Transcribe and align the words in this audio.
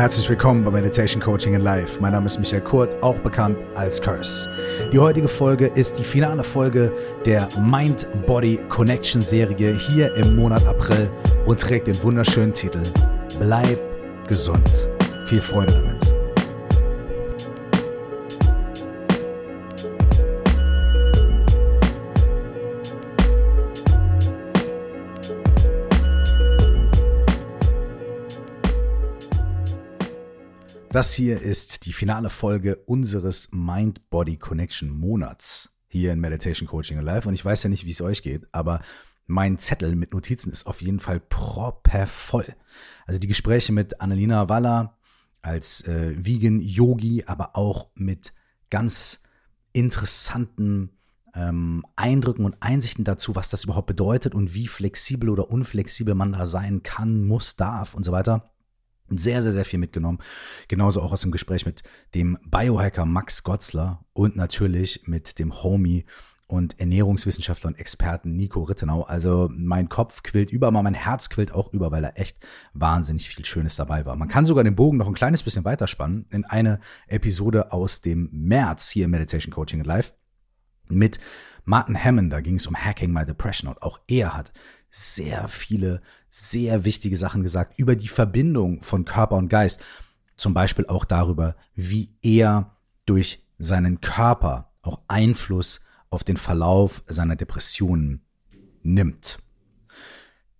Herzlich 0.00 0.30
willkommen 0.30 0.64
bei 0.64 0.70
Meditation 0.70 1.20
Coaching 1.20 1.52
in 1.52 1.60
Life. 1.60 2.00
Mein 2.00 2.12
Name 2.12 2.24
ist 2.24 2.38
Michael 2.38 2.62
Kurt, 2.62 2.88
auch 3.02 3.18
bekannt 3.18 3.58
als 3.74 4.00
Curse. 4.00 4.48
Die 4.90 4.98
heutige 4.98 5.28
Folge 5.28 5.66
ist 5.66 5.98
die 5.98 6.04
finale 6.04 6.42
Folge 6.42 6.90
der 7.26 7.46
Mind-Body 7.62 8.60
Connection 8.70 9.20
Serie 9.20 9.74
hier 9.74 10.14
im 10.14 10.36
Monat 10.36 10.66
April 10.66 11.10
und 11.44 11.60
trägt 11.60 11.86
den 11.86 12.02
wunderschönen 12.02 12.54
Titel 12.54 12.80
Bleib 13.38 13.78
gesund. 14.26 14.88
Viel 15.26 15.40
Freude 15.40 15.74
damit. 15.74 16.19
Das 30.92 31.14
hier 31.14 31.40
ist 31.40 31.86
die 31.86 31.92
finale 31.92 32.30
Folge 32.30 32.74
unseres 32.74 33.50
Mind-Body 33.52 34.38
Connection 34.38 34.90
Monats 34.90 35.78
hier 35.86 36.12
in 36.12 36.18
Meditation 36.18 36.66
Coaching 36.66 36.98
Alive. 36.98 37.28
Und 37.28 37.34
ich 37.34 37.44
weiß 37.44 37.62
ja 37.62 37.70
nicht, 37.70 37.86
wie 37.86 37.92
es 37.92 38.00
euch 38.00 38.24
geht, 38.24 38.48
aber 38.50 38.80
mein 39.28 39.56
Zettel 39.56 39.94
mit 39.94 40.12
Notizen 40.12 40.50
ist 40.50 40.66
auf 40.66 40.82
jeden 40.82 40.98
Fall 40.98 41.20
proppervoll. 41.20 42.56
Also 43.06 43.20
die 43.20 43.28
Gespräche 43.28 43.72
mit 43.72 44.00
Annalena 44.00 44.48
Waller 44.48 44.98
als 45.42 45.86
äh, 45.86 46.12
Vegan 46.18 46.60
Yogi, 46.60 47.22
aber 47.24 47.54
auch 47.56 47.90
mit 47.94 48.32
ganz 48.68 49.22
interessanten 49.72 50.90
ähm, 51.36 51.86
Eindrücken 51.94 52.44
und 52.44 52.56
Einsichten 52.58 53.04
dazu, 53.04 53.36
was 53.36 53.48
das 53.48 53.62
überhaupt 53.62 53.86
bedeutet 53.86 54.34
und 54.34 54.54
wie 54.54 54.66
flexibel 54.66 55.28
oder 55.28 55.50
unflexibel 55.50 56.16
man 56.16 56.32
da 56.32 56.48
sein 56.48 56.82
kann, 56.82 57.24
muss, 57.24 57.54
darf 57.54 57.94
und 57.94 58.02
so 58.02 58.10
weiter 58.10 58.50
sehr, 59.10 59.42
sehr, 59.42 59.52
sehr 59.52 59.64
viel 59.64 59.78
mitgenommen. 59.78 60.18
Genauso 60.68 61.02
auch 61.02 61.12
aus 61.12 61.22
dem 61.22 61.30
Gespräch 61.30 61.66
mit 61.66 61.82
dem 62.14 62.38
Biohacker 62.46 63.06
Max 63.06 63.42
Gotzler 63.42 64.04
und 64.12 64.36
natürlich 64.36 65.02
mit 65.06 65.38
dem 65.38 65.62
Homie 65.62 66.04
und 66.50 66.80
Ernährungswissenschaftler 66.80 67.68
und 67.68 67.78
Experten 67.78 68.34
Nico 68.36 68.62
Rittenau. 68.62 69.02
Also 69.02 69.48
mein 69.52 69.88
Kopf 69.88 70.22
quillt 70.22 70.50
über, 70.50 70.68
aber 70.68 70.82
mein 70.82 70.94
Herz 70.94 71.28
quillt 71.28 71.52
auch 71.52 71.72
über, 71.72 71.92
weil 71.92 72.02
da 72.02 72.08
echt 72.10 72.38
wahnsinnig 72.74 73.28
viel 73.28 73.44
Schönes 73.44 73.76
dabei 73.76 74.04
war. 74.04 74.16
Man 74.16 74.28
kann 74.28 74.44
sogar 74.44 74.64
den 74.64 74.74
Bogen 74.74 74.98
noch 74.98 75.06
ein 75.06 75.14
kleines 75.14 75.42
bisschen 75.42 75.64
weiterspannen 75.64 76.26
in 76.30 76.44
eine 76.44 76.80
Episode 77.06 77.72
aus 77.72 78.00
dem 78.00 78.28
März 78.32 78.90
hier 78.90 79.04
im 79.04 79.12
Meditation 79.12 79.52
Coaching 79.52 79.84
Live 79.84 80.14
mit 80.90 81.20
Martin 81.64 82.02
Hammond. 82.02 82.32
Da 82.32 82.40
ging 82.40 82.56
es 82.56 82.66
um 82.66 82.76
Hacking 82.76 83.12
My 83.12 83.24
Depression 83.24 83.68
und 83.68 83.82
auch 83.82 84.00
er 84.06 84.36
hat 84.36 84.52
sehr 84.90 85.48
viele, 85.48 86.02
sehr 86.28 86.84
wichtige 86.84 87.16
Sachen 87.16 87.42
gesagt 87.42 87.78
über 87.78 87.96
die 87.96 88.08
Verbindung 88.08 88.82
von 88.82 89.04
Körper 89.04 89.36
und 89.36 89.48
Geist. 89.48 89.80
Zum 90.36 90.54
Beispiel 90.54 90.86
auch 90.86 91.04
darüber, 91.04 91.56
wie 91.74 92.14
er 92.22 92.76
durch 93.06 93.44
seinen 93.58 94.00
Körper 94.00 94.72
auch 94.82 95.02
Einfluss 95.08 95.80
auf 96.08 96.24
den 96.24 96.36
Verlauf 96.36 97.02
seiner 97.06 97.36
Depressionen 97.36 98.24
nimmt. 98.82 99.38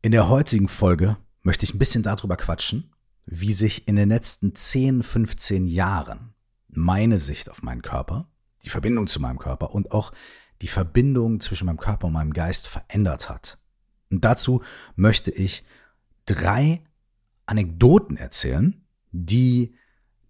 In 0.03 0.13
der 0.13 0.29
heutigen 0.29 0.69
Folge 0.69 1.17
möchte 1.43 1.65
ich 1.65 1.75
ein 1.75 1.79
bisschen 1.79 2.03
darüber 2.03 2.37
quatschen, 2.37 2.93
wie 3.27 3.53
sich 3.53 3.89
in 3.89 3.97
den 3.97 4.09
letzten 4.09 4.55
10, 4.55 5.03
15 5.03 5.67
Jahren 5.67 6.35
meine 6.69 7.19
Sicht 7.19 7.51
auf 7.51 7.63
meinen 7.63 7.83
Körper, 7.83 8.29
die 8.65 8.69
Verbindung 8.69 9.07
zu 9.07 9.21
meinem 9.21 9.39
Körper 9.39 9.73
und 9.73 9.93
auch 9.93 10.13
die 10.63 10.69
Verbindung 10.69 11.41
zwischen 11.41 11.67
meinem 11.67 11.79
Körper 11.79 12.09
und 12.09 12.13
meinem 12.13 12.33
Geist 12.33 12.69
verändert 12.69 13.29
hat. 13.29 13.59
Und 14.11 14.25
dazu 14.25 14.63
möchte 14.97 15.31
ich 15.31 15.65
drei 16.27 16.83
Anekdoten 17.47 18.17
erzählen, 18.17 18.85
die 19.13 19.75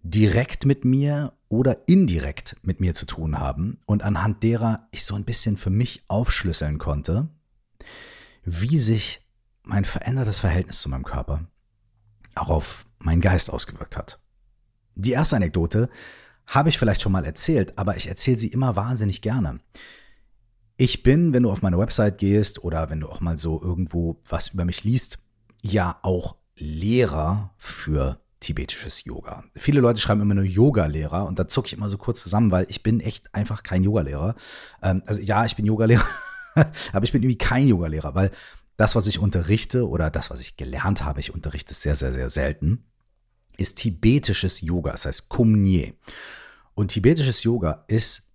direkt 0.03 0.65
mit 0.65 0.85
mir 0.85 1.33
oder 1.49 1.87
indirekt 1.87 2.55
mit 2.63 2.79
mir 2.79 2.93
zu 2.93 3.05
tun 3.05 3.39
haben 3.39 3.79
und 3.85 4.03
anhand 4.03 4.41
derer 4.43 4.87
ich 4.91 5.03
so 5.03 5.15
ein 5.15 5.25
bisschen 5.25 5.57
für 5.57 5.69
mich 5.69 6.03
aufschlüsseln 6.07 6.77
konnte, 6.77 7.29
wie 8.43 8.79
sich 8.79 9.27
mein 9.63 9.85
verändertes 9.85 10.39
Verhältnis 10.39 10.81
zu 10.81 10.89
meinem 10.89 11.03
Körper 11.03 11.45
auch 12.35 12.49
auf 12.49 12.85
meinen 12.99 13.21
Geist 13.21 13.51
ausgewirkt 13.51 13.97
hat. 13.97 14.19
Die 14.95 15.11
erste 15.11 15.35
Anekdote 15.35 15.89
habe 16.47 16.69
ich 16.69 16.77
vielleicht 16.77 17.01
schon 17.01 17.11
mal 17.11 17.25
erzählt, 17.25 17.77
aber 17.77 17.97
ich 17.97 18.07
erzähle 18.07 18.37
sie 18.37 18.49
immer 18.49 18.75
wahnsinnig 18.75 19.21
gerne. 19.21 19.59
Ich 20.77 21.03
bin, 21.03 21.33
wenn 21.33 21.43
du 21.43 21.51
auf 21.51 21.61
meine 21.61 21.77
Website 21.77 22.17
gehst 22.17 22.63
oder 22.63 22.89
wenn 22.89 22.99
du 22.99 23.07
auch 23.07 23.21
mal 23.21 23.37
so 23.37 23.61
irgendwo 23.61 24.21
was 24.27 24.49
über 24.49 24.65
mich 24.65 24.83
liest, 24.83 25.19
ja 25.61 25.99
auch 26.01 26.35
Lehrer 26.55 27.53
für 27.57 28.19
tibetisches 28.39 29.05
Yoga. 29.05 29.43
Viele 29.55 29.79
Leute 29.79 29.99
schreiben 29.99 30.21
immer 30.21 30.33
nur 30.33 30.43
Yoga-Lehrer 30.43 31.27
und 31.27 31.39
da 31.39 31.47
zucke 31.47 31.67
ich 31.67 31.73
immer 31.73 31.87
so 31.87 31.97
kurz 31.97 32.21
zusammen, 32.21 32.51
weil 32.51 32.65
ich 32.69 32.83
bin 32.83 32.99
echt 32.99 33.33
einfach 33.33 33.63
kein 33.63 33.83
Yogalehrer. 33.83 34.35
Ähm, 34.81 35.03
also 35.05 35.21
ja, 35.21 35.45
ich 35.45 35.55
bin 35.55 35.65
Yogalehrer, 35.65 36.05
aber 36.93 37.03
ich 37.03 37.11
bin 37.11 37.21
irgendwie 37.21 37.37
kein 37.37 37.67
Yogalehrer, 37.67 38.15
weil 38.15 38.31
das, 38.77 38.95
was 38.95 39.07
ich 39.07 39.19
unterrichte 39.19 39.87
oder 39.87 40.09
das, 40.09 40.31
was 40.31 40.41
ich 40.41 40.57
gelernt 40.57 41.05
habe, 41.05 41.19
ich 41.19 41.33
unterrichte 41.33 41.73
sehr, 41.73 41.95
sehr, 41.95 42.11
sehr 42.13 42.31
selten, 42.31 42.90
ist 43.57 43.77
tibetisches 43.77 44.61
Yoga, 44.61 44.91
das 44.91 45.05
heißt 45.05 45.29
Kumnye. 45.29 45.93
Und 46.73 46.89
tibetisches 46.89 47.43
Yoga 47.43 47.83
ist 47.87 48.31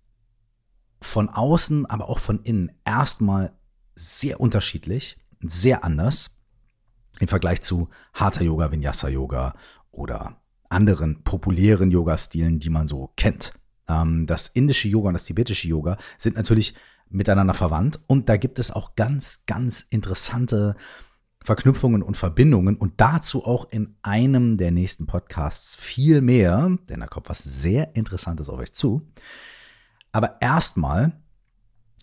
von 1.01 1.29
außen, 1.29 1.85
aber 1.85 2.09
auch 2.09 2.19
von 2.19 2.41
innen 2.43 2.71
erstmal 2.85 3.53
sehr 3.95 4.39
unterschiedlich, 4.39 5.17
sehr 5.41 5.83
anders 5.83 6.37
im 7.19 7.27
Vergleich 7.27 7.61
zu 7.61 7.89
harter 8.13 8.43
Yoga, 8.43 8.71
Vinyasa 8.71 9.09
Yoga 9.09 9.55
oder 9.91 10.41
anderen 10.69 11.23
populären 11.23 11.91
Yoga-Stilen, 11.91 12.59
die 12.59 12.69
man 12.69 12.87
so 12.87 13.11
kennt. 13.15 13.53
Ähm, 13.87 14.25
das 14.27 14.47
indische 14.49 14.87
Yoga 14.87 15.09
und 15.09 15.13
das 15.13 15.25
tibetische 15.25 15.67
Yoga 15.67 15.97
sind 16.17 16.35
natürlich 16.35 16.75
miteinander 17.09 17.53
verwandt 17.53 17.99
und 18.07 18.27
da 18.29 18.37
gibt 18.37 18.59
es 18.59 18.71
auch 18.71 18.95
ganz, 18.95 19.45
ganz 19.45 19.85
interessante 19.89 20.75
Verknüpfungen 21.47 22.03
und 22.03 22.17
Verbindungen 22.17 22.75
und 22.75 22.99
dazu 22.99 23.45
auch 23.45 23.71
in 23.71 23.95
einem 24.01 24.57
der 24.57 24.71
nächsten 24.71 25.05
Podcasts 25.05 25.77
viel 25.77 26.19
mehr, 26.19 26.77
denn 26.89 26.99
da 26.99 27.07
kommt 27.07 27.29
was 27.29 27.41
sehr 27.41 27.95
Interessantes 27.95 28.49
auf 28.49 28.59
euch 28.59 28.73
zu. 28.73 29.07
Aber 30.11 30.41
erstmal 30.41 31.13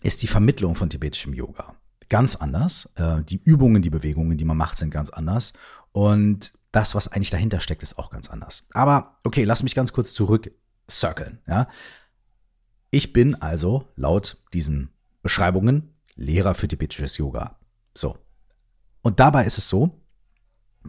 ist 0.01 0.23
die 0.23 0.27
Vermittlung 0.27 0.73
von 0.73 0.89
tibetischem 0.89 1.35
Yoga 1.35 1.75
ganz 2.09 2.35
anders. 2.35 2.91
Äh, 2.95 3.21
die 3.23 3.39
Übungen, 3.43 3.83
die 3.83 3.91
Bewegungen, 3.91 4.35
die 4.35 4.45
man 4.45 4.57
macht, 4.57 4.79
sind 4.79 4.89
ganz 4.89 5.11
anders. 5.11 5.53
Und 5.91 6.53
das, 6.71 6.95
was 6.95 7.07
eigentlich 7.07 7.29
dahinter 7.29 7.59
steckt, 7.59 7.83
ist 7.83 7.99
auch 7.99 8.09
ganz 8.09 8.31
anders. 8.31 8.67
Aber 8.73 9.19
okay, 9.23 9.43
lass 9.43 9.61
mich 9.61 9.75
ganz 9.75 9.93
kurz 9.93 10.13
zurück 10.13 10.51
circlen. 10.89 11.39
Ja? 11.47 11.67
Ich 12.89 13.13
bin 13.13 13.35
also 13.35 13.87
laut 13.95 14.37
diesen 14.53 14.89
Beschreibungen 15.21 15.91
Lehrer 16.15 16.55
für 16.55 16.67
tibetisches 16.67 17.17
Yoga. 17.17 17.59
So. 17.93 18.17
Und 19.05 19.19
dabei 19.19 19.45
ist 19.45 19.59
es 19.59 19.69
so, 19.69 20.01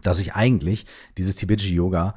dass 0.01 0.19
ich 0.19 0.33
eigentlich 0.33 0.87
dieses 1.19 1.35
tibetische 1.35 1.75
Yoga 1.75 2.15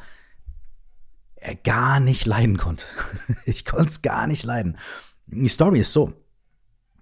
er 1.35 1.57
gar 1.57 2.01
nicht 2.01 2.25
leiden 2.25 2.57
konnte. 2.57 2.87
ich 3.45 3.67
konnte 3.67 3.91
es 3.91 4.01
gar 4.01 4.27
nicht 4.27 4.43
leiden. 4.43 4.79
Die 5.27 5.49
Story 5.49 5.81
ist 5.81 5.93
so. 5.93 6.15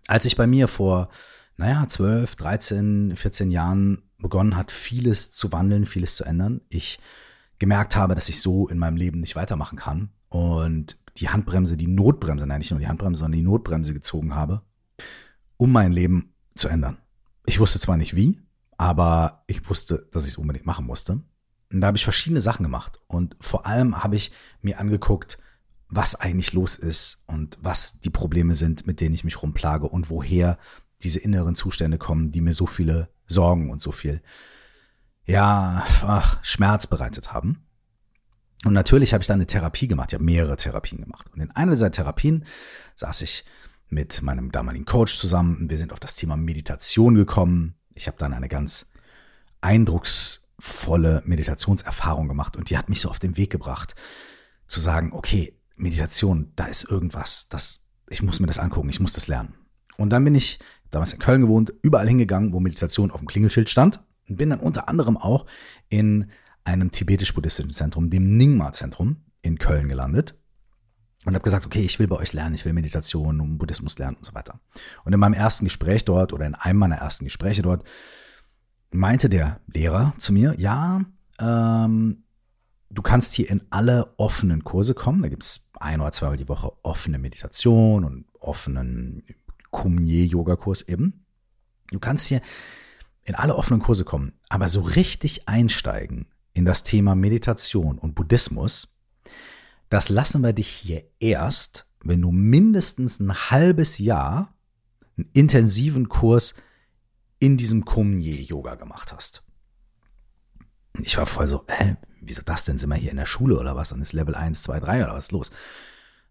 Als 0.08 0.24
ich 0.24 0.34
bei 0.34 0.48
mir 0.48 0.66
vor, 0.66 1.10
naja, 1.56 1.86
12, 1.86 2.34
13, 2.34 3.16
14 3.16 3.52
Jahren 3.52 4.02
begonnen 4.18 4.56
hat, 4.56 4.72
vieles 4.72 5.30
zu 5.30 5.52
wandeln, 5.52 5.86
vieles 5.86 6.16
zu 6.16 6.24
ändern, 6.24 6.60
ich 6.68 6.98
gemerkt 7.60 7.94
habe, 7.94 8.16
dass 8.16 8.28
ich 8.28 8.40
so 8.40 8.66
in 8.66 8.78
meinem 8.78 8.96
Leben 8.96 9.20
nicht 9.20 9.36
weitermachen 9.36 9.78
kann 9.78 10.10
und 10.28 10.96
die 11.18 11.28
Handbremse, 11.28 11.76
die 11.76 11.86
Notbremse, 11.86 12.48
nein, 12.48 12.58
nicht 12.58 12.72
nur 12.72 12.80
die 12.80 12.88
Handbremse, 12.88 13.20
sondern 13.20 13.38
die 13.38 13.46
Notbremse 13.46 13.94
gezogen 13.94 14.34
habe, 14.34 14.62
um 15.56 15.70
mein 15.70 15.92
Leben 15.92 16.34
zu 16.56 16.66
ändern. 16.66 16.98
Ich 17.46 17.60
wusste 17.60 17.78
zwar 17.78 17.96
nicht 17.96 18.16
wie, 18.16 18.40
aber 18.78 19.44
ich 19.46 19.68
wusste, 19.68 20.08
dass 20.12 20.24
ich 20.24 20.30
es 20.30 20.38
unbedingt 20.38 20.64
machen 20.64 20.86
musste. 20.86 21.20
Und 21.70 21.80
da 21.80 21.88
habe 21.88 21.98
ich 21.98 22.04
verschiedene 22.04 22.40
Sachen 22.40 22.62
gemacht. 22.62 23.00
Und 23.08 23.36
vor 23.40 23.66
allem 23.66 24.02
habe 24.02 24.16
ich 24.16 24.32
mir 24.62 24.78
angeguckt, 24.78 25.36
was 25.90 26.14
eigentlich 26.14 26.52
los 26.52 26.76
ist 26.76 27.22
und 27.26 27.58
was 27.60 28.00
die 28.00 28.10
Probleme 28.10 28.54
sind, 28.54 28.86
mit 28.86 29.00
denen 29.00 29.14
ich 29.14 29.24
mich 29.24 29.42
rumplage 29.42 29.86
und 29.86 30.08
woher 30.10 30.58
diese 31.02 31.18
inneren 31.18 31.54
Zustände 31.54 31.98
kommen, 31.98 32.30
die 32.30 32.40
mir 32.40 32.52
so 32.52 32.66
viele 32.66 33.10
Sorgen 33.26 33.70
und 33.70 33.80
so 33.80 33.92
viel, 33.92 34.22
ja, 35.24 35.84
ach, 36.02 36.42
Schmerz 36.42 36.86
bereitet 36.86 37.32
haben. 37.32 37.66
Und 38.64 38.72
natürlich 38.72 39.12
habe 39.12 39.22
ich 39.22 39.28
dann 39.28 39.36
eine 39.36 39.46
Therapie 39.46 39.88
gemacht. 39.88 40.12
Habe 40.12 40.24
mehrere 40.24 40.56
Therapien 40.56 41.00
gemacht. 41.00 41.26
Und 41.32 41.40
in 41.40 41.50
einer 41.50 41.72
dieser 41.72 41.90
Therapien 41.90 42.44
saß 42.96 43.22
ich 43.22 43.44
mit 43.88 44.22
meinem 44.22 44.50
damaligen 44.52 44.84
Coach 44.84 45.18
zusammen 45.18 45.56
und 45.56 45.70
wir 45.70 45.78
sind 45.78 45.92
auf 45.92 46.00
das 46.00 46.16
Thema 46.16 46.36
Meditation 46.36 47.14
gekommen. 47.14 47.77
Ich 47.98 48.06
habe 48.06 48.16
dann 48.16 48.32
eine 48.32 48.48
ganz 48.48 48.86
eindrucks 49.60 50.48
volle 50.58 51.22
Meditationserfahrung 51.26 52.28
gemacht 52.28 52.56
und 52.56 52.70
die 52.70 52.78
hat 52.78 52.88
mich 52.88 53.00
so 53.00 53.10
auf 53.10 53.18
den 53.18 53.36
Weg 53.36 53.50
gebracht, 53.50 53.96
zu 54.66 54.80
sagen, 54.80 55.12
okay, 55.12 55.54
Meditation, 55.76 56.52
da 56.54 56.66
ist 56.66 56.84
irgendwas, 56.84 57.48
das, 57.48 57.84
ich 58.08 58.22
muss 58.22 58.38
mir 58.40 58.46
das 58.46 58.58
angucken, 58.58 58.88
ich 58.88 59.00
muss 59.00 59.12
das 59.12 59.26
lernen. 59.28 59.54
Und 59.96 60.10
dann 60.10 60.24
bin 60.24 60.34
ich, 60.34 60.60
damals 60.90 61.12
in 61.12 61.18
Köln 61.18 61.42
gewohnt, 61.42 61.72
überall 61.82 62.08
hingegangen, 62.08 62.52
wo 62.52 62.60
Meditation 62.60 63.10
auf 63.10 63.20
dem 63.20 63.28
Klingelschild 63.28 63.68
stand 63.68 64.00
und 64.28 64.36
bin 64.36 64.50
dann 64.50 64.60
unter 64.60 64.88
anderem 64.88 65.16
auch 65.16 65.46
in 65.88 66.30
einem 66.64 66.90
tibetisch-buddhistischen 66.90 67.72
Zentrum, 67.72 68.10
dem 68.10 68.36
Nyingma-Zentrum 68.36 69.24
in 69.42 69.58
Köln 69.58 69.88
gelandet 69.88 70.34
und 71.28 71.34
habe 71.34 71.44
gesagt, 71.44 71.66
okay, 71.66 71.82
ich 71.82 71.98
will 71.98 72.08
bei 72.08 72.16
euch 72.16 72.32
lernen, 72.32 72.54
ich 72.54 72.64
will 72.64 72.72
Meditation 72.72 73.38
und 73.40 73.58
Buddhismus 73.58 73.98
lernen 73.98 74.16
und 74.16 74.24
so 74.24 74.32
weiter. 74.32 74.60
Und 75.04 75.12
in 75.12 75.20
meinem 75.20 75.34
ersten 75.34 75.66
Gespräch 75.66 76.06
dort 76.06 76.32
oder 76.32 76.46
in 76.46 76.54
einem 76.54 76.78
meiner 76.78 76.96
ersten 76.96 77.26
Gespräche 77.26 77.60
dort 77.60 77.86
meinte 78.90 79.28
der 79.28 79.60
Lehrer 79.66 80.14
zu 80.16 80.32
mir, 80.32 80.54
ja, 80.56 81.02
ähm, 81.38 82.24
du 82.88 83.02
kannst 83.02 83.34
hier 83.34 83.50
in 83.50 83.60
alle 83.68 84.14
offenen 84.16 84.64
Kurse 84.64 84.94
kommen. 84.94 85.20
Da 85.20 85.28
gibt 85.28 85.42
es 85.42 85.68
ein 85.78 86.00
oder 86.00 86.12
zweimal 86.12 86.38
die 86.38 86.48
Woche 86.48 86.72
offene 86.82 87.18
Meditation 87.18 88.04
und 88.06 88.24
offenen 88.40 89.22
Kumye-Yoga-Kurs 89.70 90.88
eben. 90.88 91.26
Du 91.90 91.98
kannst 91.98 92.26
hier 92.28 92.40
in 93.24 93.34
alle 93.34 93.54
offenen 93.54 93.82
Kurse 93.82 94.06
kommen, 94.06 94.32
aber 94.48 94.70
so 94.70 94.80
richtig 94.80 95.46
einsteigen 95.46 96.24
in 96.54 96.64
das 96.64 96.84
Thema 96.84 97.14
Meditation 97.14 97.98
und 97.98 98.14
Buddhismus, 98.14 98.97
das 99.88 100.08
lassen 100.08 100.42
wir 100.42 100.52
dich 100.52 100.68
hier 100.68 101.04
erst, 101.18 101.86
wenn 102.02 102.22
du 102.22 102.30
mindestens 102.30 103.20
ein 103.20 103.34
halbes 103.50 103.98
Jahr 103.98 104.54
einen 105.16 105.30
intensiven 105.32 106.08
Kurs 106.08 106.54
in 107.38 107.56
diesem 107.56 107.84
Kumye-Yoga 107.84 108.74
gemacht 108.74 109.12
hast. 109.12 109.42
Ich 111.00 111.16
war 111.16 111.26
voll 111.26 111.46
so, 111.46 111.64
hä, 111.68 111.96
wieso 112.20 112.42
das 112.42 112.64
denn? 112.64 112.78
Sind 112.78 112.90
wir 112.90 112.96
hier 112.96 113.10
in 113.10 113.16
der 113.16 113.26
Schule 113.26 113.58
oder 113.58 113.76
was? 113.76 113.90
Dann 113.90 114.02
ist 114.02 114.12
Level 114.12 114.34
1, 114.34 114.62
2, 114.62 114.80
3 114.80 115.04
oder 115.04 115.14
was 115.14 115.26
ist 115.26 115.32
los? 115.32 115.50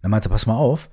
Dann 0.02 0.12
meinte, 0.12 0.30
pass 0.30 0.46
mal 0.46 0.56
auf, 0.56 0.90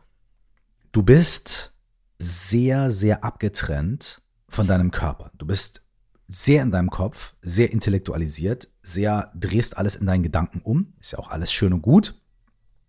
du 0.93 1.02
bist 1.02 1.75
sehr, 2.19 2.90
sehr 2.90 3.25
abgetrennt 3.25 4.22
von 4.49 4.66
deinem 4.66 4.90
Körper. 4.90 5.31
Du 5.37 5.46
bist 5.46 5.82
sehr 6.28 6.62
in 6.62 6.70
deinem 6.70 6.90
Kopf, 6.90 7.34
sehr 7.43 7.70
intellektualisiert, 7.72 8.69
sehr 8.82 9.32
drehst 9.34 9.76
alles 9.76 9.96
in 9.96 10.06
deinen 10.06 10.22
Gedanken 10.22 10.61
um. 10.61 10.94
Ist 11.00 11.12
ja 11.12 11.19
auch 11.19 11.31
alles 11.31 11.52
schön 11.52 11.72
und 11.72 11.82
gut. 11.82 12.20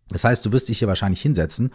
Das 0.10 0.24
heißt, 0.24 0.46
du 0.46 0.52
wirst 0.52 0.69
dich 0.69 0.80
hier 0.80 0.88
wahrscheinlich 0.88 1.22
hinsetzen 1.22 1.74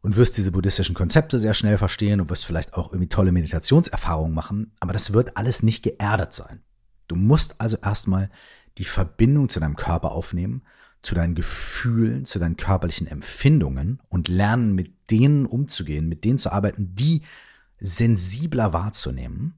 und 0.00 0.16
wirst 0.16 0.36
diese 0.36 0.52
buddhistischen 0.52 0.94
Konzepte 0.94 1.38
sehr 1.38 1.54
schnell 1.54 1.78
verstehen 1.78 2.20
und 2.20 2.30
wirst 2.30 2.44
vielleicht 2.44 2.74
auch 2.74 2.92
irgendwie 2.92 3.08
tolle 3.08 3.32
Meditationserfahrungen 3.32 4.34
machen, 4.34 4.72
aber 4.80 4.92
das 4.92 5.12
wird 5.12 5.36
alles 5.36 5.62
nicht 5.62 5.82
geerdet 5.82 6.32
sein. 6.32 6.62
Du 7.08 7.16
musst 7.16 7.60
also 7.60 7.76
erstmal 7.82 8.30
die 8.78 8.84
Verbindung 8.84 9.48
zu 9.48 9.60
deinem 9.60 9.76
Körper 9.76 10.12
aufnehmen, 10.12 10.62
zu 11.02 11.14
deinen 11.14 11.34
Gefühlen, 11.34 12.24
zu 12.24 12.38
deinen 12.38 12.56
körperlichen 12.56 13.06
Empfindungen 13.06 14.00
und 14.08 14.28
lernen, 14.28 14.74
mit 14.74 15.10
denen 15.10 15.46
umzugehen, 15.46 16.08
mit 16.08 16.24
denen 16.24 16.38
zu 16.38 16.52
arbeiten, 16.52 16.94
die 16.94 17.22
sensibler 17.78 18.72
wahrzunehmen 18.72 19.54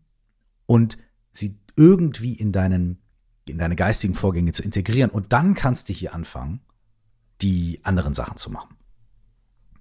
und 0.67 0.97
sie 1.33 1.59
irgendwie 1.77 2.35
in 2.35 2.53
deinen 2.53 2.99
in 3.47 3.59
deine 3.59 3.77
geistigen 3.77 4.15
Vorgänge 4.15 4.53
zu 4.53 4.63
integrieren 4.63 5.11
und 5.11 5.35
dann 5.35 5.53
kannst 5.53 5.91
du 5.91 5.93
hier 5.93 6.15
anfangen, 6.15 6.61
die 7.41 7.81
anderen 7.85 8.15
Sachen 8.15 8.37
zu 8.37 8.51
machen. 8.51 8.77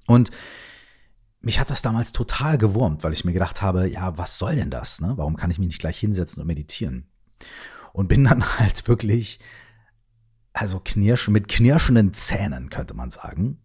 Und 0.07 0.31
mich 1.41 1.59
hat 1.59 1.69
das 1.69 1.81
damals 1.81 2.13
total 2.13 2.57
gewurmt, 2.57 3.03
weil 3.03 3.13
ich 3.13 3.25
mir 3.25 3.33
gedacht 3.33 3.61
habe, 3.61 3.87
ja, 3.87 4.17
was 4.17 4.37
soll 4.37 4.55
denn 4.55 4.69
das? 4.69 5.01
Ne? 5.01 5.13
Warum 5.17 5.35
kann 5.35 5.51
ich 5.51 5.59
mich 5.59 5.67
nicht 5.67 5.79
gleich 5.79 5.99
hinsetzen 5.99 6.41
und 6.41 6.47
meditieren? 6.47 7.07
Und 7.91 8.07
bin 8.07 8.23
dann 8.23 8.43
halt 8.59 8.87
wirklich, 8.87 9.39
also 10.53 10.79
knirsch, 10.79 11.27
mit 11.27 11.47
knirschenden 11.47 12.13
Zähnen, 12.13 12.69
könnte 12.69 12.93
man 12.93 13.09
sagen, 13.09 13.59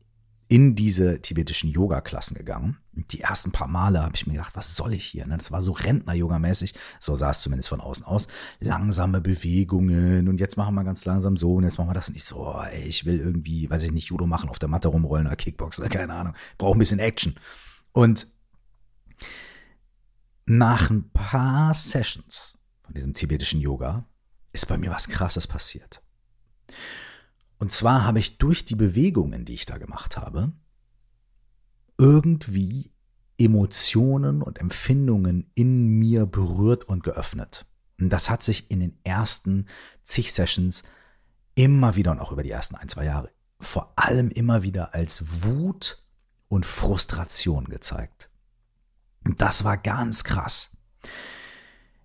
in 0.48 0.74
diese 0.74 1.20
tibetischen 1.20 1.70
Yoga-Klassen 1.70 2.34
gegangen. 2.34 2.78
Die 2.92 3.20
ersten 3.20 3.52
paar 3.52 3.68
Male 3.68 4.02
habe 4.02 4.16
ich 4.16 4.26
mir 4.26 4.32
gedacht, 4.32 4.56
was 4.56 4.74
soll 4.74 4.94
ich 4.94 5.04
hier? 5.04 5.26
Ne? 5.26 5.36
Das 5.36 5.52
war 5.52 5.60
so 5.60 5.72
Rentner-Yoga-mäßig, 5.72 6.74
so 6.98 7.16
sah 7.16 7.30
es 7.30 7.42
zumindest 7.42 7.68
von 7.68 7.82
außen 7.82 8.04
aus. 8.04 8.28
Langsame 8.58 9.20
Bewegungen 9.20 10.26
und 10.26 10.40
jetzt 10.40 10.56
machen 10.56 10.74
wir 10.74 10.84
ganz 10.84 11.04
langsam 11.04 11.36
so 11.36 11.54
und 11.54 11.64
jetzt 11.64 11.78
machen 11.78 11.90
wir 11.90 11.94
das 11.94 12.10
nicht 12.10 12.24
so, 12.24 12.58
ey, 12.72 12.82
ich 12.82 13.04
will 13.04 13.20
irgendwie, 13.20 13.68
weiß 13.68 13.82
ich 13.82 13.92
nicht, 13.92 14.08
Judo 14.08 14.26
machen, 14.26 14.48
auf 14.48 14.58
der 14.58 14.70
Matte 14.70 14.88
rumrollen 14.88 15.26
oder 15.26 15.36
Kickboxen, 15.36 15.86
keine 15.90 16.14
Ahnung. 16.14 16.34
Brauche 16.56 16.76
ein 16.76 16.78
bisschen 16.78 16.98
Action. 16.98 17.36
Und 17.92 18.26
nach 20.46 20.88
ein 20.88 21.10
paar 21.10 21.74
Sessions 21.74 22.56
von 22.82 22.94
diesem 22.94 23.12
tibetischen 23.12 23.60
Yoga 23.60 24.06
ist 24.52 24.66
bei 24.66 24.78
mir 24.78 24.90
was 24.90 25.08
Krasses 25.08 25.46
passiert. 25.46 26.02
Und 27.58 27.72
zwar 27.72 28.04
habe 28.04 28.18
ich 28.18 28.38
durch 28.38 28.64
die 28.64 28.76
Bewegungen, 28.76 29.44
die 29.44 29.54
ich 29.54 29.66
da 29.66 29.78
gemacht 29.78 30.16
habe, 30.16 30.52
irgendwie 31.98 32.92
Emotionen 33.36 34.42
und 34.42 34.60
Empfindungen 34.60 35.50
in 35.54 35.86
mir 35.86 36.26
berührt 36.26 36.84
und 36.84 37.02
geöffnet. 37.02 37.66
Und 38.00 38.10
das 38.10 38.30
hat 38.30 38.42
sich 38.42 38.70
in 38.70 38.80
den 38.80 38.96
ersten 39.04 39.66
zig 40.02 40.32
Sessions 40.32 40.84
immer 41.54 41.96
wieder 41.96 42.12
und 42.12 42.20
auch 42.20 42.30
über 42.30 42.44
die 42.44 42.50
ersten 42.50 42.76
ein, 42.76 42.88
zwei 42.88 43.04
Jahre 43.04 43.30
vor 43.60 43.92
allem 43.96 44.30
immer 44.30 44.62
wieder 44.62 44.94
als 44.94 45.42
Wut 45.44 46.04
und 46.48 46.64
Frustration 46.64 47.64
gezeigt. 47.64 48.30
Und 49.24 49.42
das 49.42 49.64
war 49.64 49.76
ganz 49.76 50.24
krass. 50.24 50.70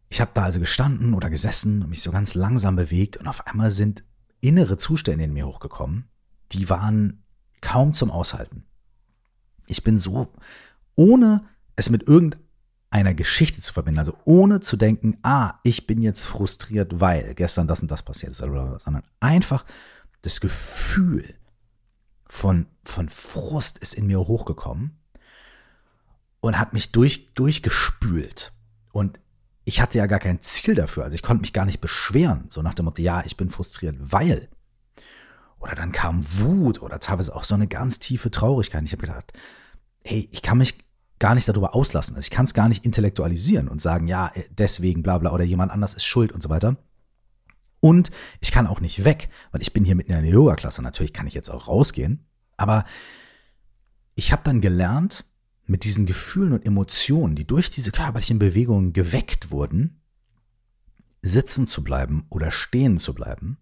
Ich 0.09 0.19
habe 0.19 0.31
da 0.33 0.44
also 0.44 0.59
gestanden 0.59 1.13
oder 1.13 1.29
gesessen 1.29 1.83
und 1.83 1.89
mich 1.89 2.01
so 2.01 2.11
ganz 2.11 2.33
langsam 2.33 2.75
bewegt 2.75 3.17
und 3.17 3.27
auf 3.27 3.47
einmal 3.47 3.71
sind 3.71 4.03
innere 4.44 4.78
Zustände 4.78 5.24
in 5.24 5.34
mir 5.34 5.48
hochgekommen, 5.48 6.10
die 6.51 6.69
waren 6.69 7.24
kaum 7.62 7.94
zum 7.94 8.12
Aushalten. 8.12 8.66
Ich 9.68 9.84
bin 9.84 9.98
so, 9.98 10.34
ohne 10.95 11.45
es 11.75 11.90
mit 11.90 12.07
irgendeiner 12.07 13.13
Geschichte 13.13 13.62
zu 13.62 13.74
verbinden, 13.74 14.00
also 14.00 14.18
ohne 14.25 14.60
zu 14.60 14.75
denken, 14.75 15.18
ah, 15.24 15.60
ich 15.63 15.88
bin 15.88 16.01
jetzt 16.01 16.25
frustriert, 16.25 17.00
weil 17.00 17.34
gestern 17.36 17.68
das 17.68 17.81
und 17.81 17.90
das 17.90 18.04
passiert 18.04 18.34
ist, 18.34 18.40
sondern 18.40 19.04
einfach 19.19 19.66
das 20.22 20.42
Gefühl 20.42 21.34
von, 22.28 22.68
von 22.84 23.10
Frust 23.10 23.80
ist 23.80 23.94
in 23.94 24.07
mir 24.07 24.19
hochgekommen 24.19 25.00
und 26.42 26.60
hat 26.60 26.74
mich 26.74 26.92
durch, 26.92 27.34
durchgespült. 27.34 28.51
Und 28.92 29.19
ich 29.65 29.81
hatte 29.81 29.98
ja 29.98 30.07
gar 30.07 30.19
kein 30.19 30.42
Ziel 30.42 30.75
dafür. 30.75 31.04
Also 31.04 31.15
ich 31.15 31.24
konnte 31.24 31.42
mich 31.42 31.54
gar 31.54 31.65
nicht 31.65 31.81
beschweren. 31.81 32.45
So 32.50 32.62
nach 32.62 32.74
dem 32.74 32.86
Motto, 32.86 33.01
ja, 33.01 33.24
ich 33.25 33.38
bin 33.38 33.50
frustriert, 33.50 33.95
weil. 34.00 34.50
Oder 35.60 35.75
dann 35.75 35.94
kam 35.94 36.21
Wut 36.39 36.81
oder 36.81 37.00
teilweise 37.00 37.33
auch 37.33 37.45
so 37.45 37.56
eine 37.56 37.68
ganz 37.68 38.00
tiefe 38.00 38.30
Traurigkeit. 38.31 38.83
Ich 38.83 38.92
habe 38.92 39.06
gedacht, 39.06 39.31
hey, 40.04 40.27
ich 40.31 40.42
kann 40.42 40.57
mich 40.57 40.86
gar 41.19 41.36
nicht 41.36 41.48
darüber 41.48 41.74
auslassen. 41.74 42.15
Also 42.15 42.25
ich 42.25 42.31
kann 42.31 42.44
es 42.45 42.54
gar 42.54 42.68
nicht 42.68 42.83
intellektualisieren 42.83 43.69
und 43.69 43.81
sagen, 43.81 44.07
ja, 44.10 44.31
deswegen, 44.50 45.04
bla 45.04 45.18
bla, 45.19 45.31
oder 45.31 45.45
jemand 45.45 45.71
anders 45.71 45.94
ist 45.94 46.04
schuld 46.04 46.33
und 46.33 46.44
so 46.44 46.50
weiter. 46.50 46.75
Und 47.80 48.12
ich 48.42 48.51
kann 48.51 48.68
auch 48.68 48.81
nicht 48.81 49.06
weg, 49.06 49.30
weil 49.51 49.62
ich 49.62 49.71
bin 49.71 49.86
hier 49.86 49.95
mitten 49.95 50.12
in 50.12 50.18
einer 50.18 50.27
Yoga-Klasse. 50.27 50.81
Natürlich 50.81 51.13
kann 51.13 51.27
ich 51.27 51.34
jetzt 51.34 51.50
auch 51.50 51.70
rausgehen. 51.70 52.25
Aber 52.58 52.84
ich 54.15 54.34
habe 54.34 54.41
dann 54.43 54.60
gelernt, 54.60 55.25
mit 55.65 55.84
diesen 55.84 56.05
Gefühlen 56.05 56.53
und 56.53 56.65
Emotionen, 56.65 57.36
die 57.36 57.48
durch 57.48 57.70
diese 57.70 57.91
körperlichen 57.91 58.39
Bewegungen 58.39 58.93
geweckt 58.93 59.51
wurden, 59.51 60.01
sitzen 61.22 61.67
zu 61.67 61.84
bleiben 61.84 62.25
oder 62.29 62.51
stehen 62.51 62.98
zu 62.98 63.13
bleiben, 63.13 63.58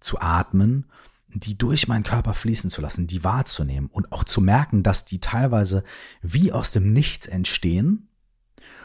zu 0.00 0.20
atmen, 0.20 0.86
die 1.28 1.56
durch 1.56 1.88
meinen 1.88 2.04
Körper 2.04 2.34
fließen 2.34 2.68
zu 2.68 2.82
lassen, 2.82 3.06
die 3.06 3.24
wahrzunehmen 3.24 3.88
und 3.90 4.12
auch 4.12 4.24
zu 4.24 4.40
merken, 4.40 4.82
dass 4.82 5.06
die 5.06 5.20
teilweise 5.20 5.84
wie 6.20 6.52
aus 6.52 6.72
dem 6.72 6.92
Nichts 6.92 7.26
entstehen 7.26 8.08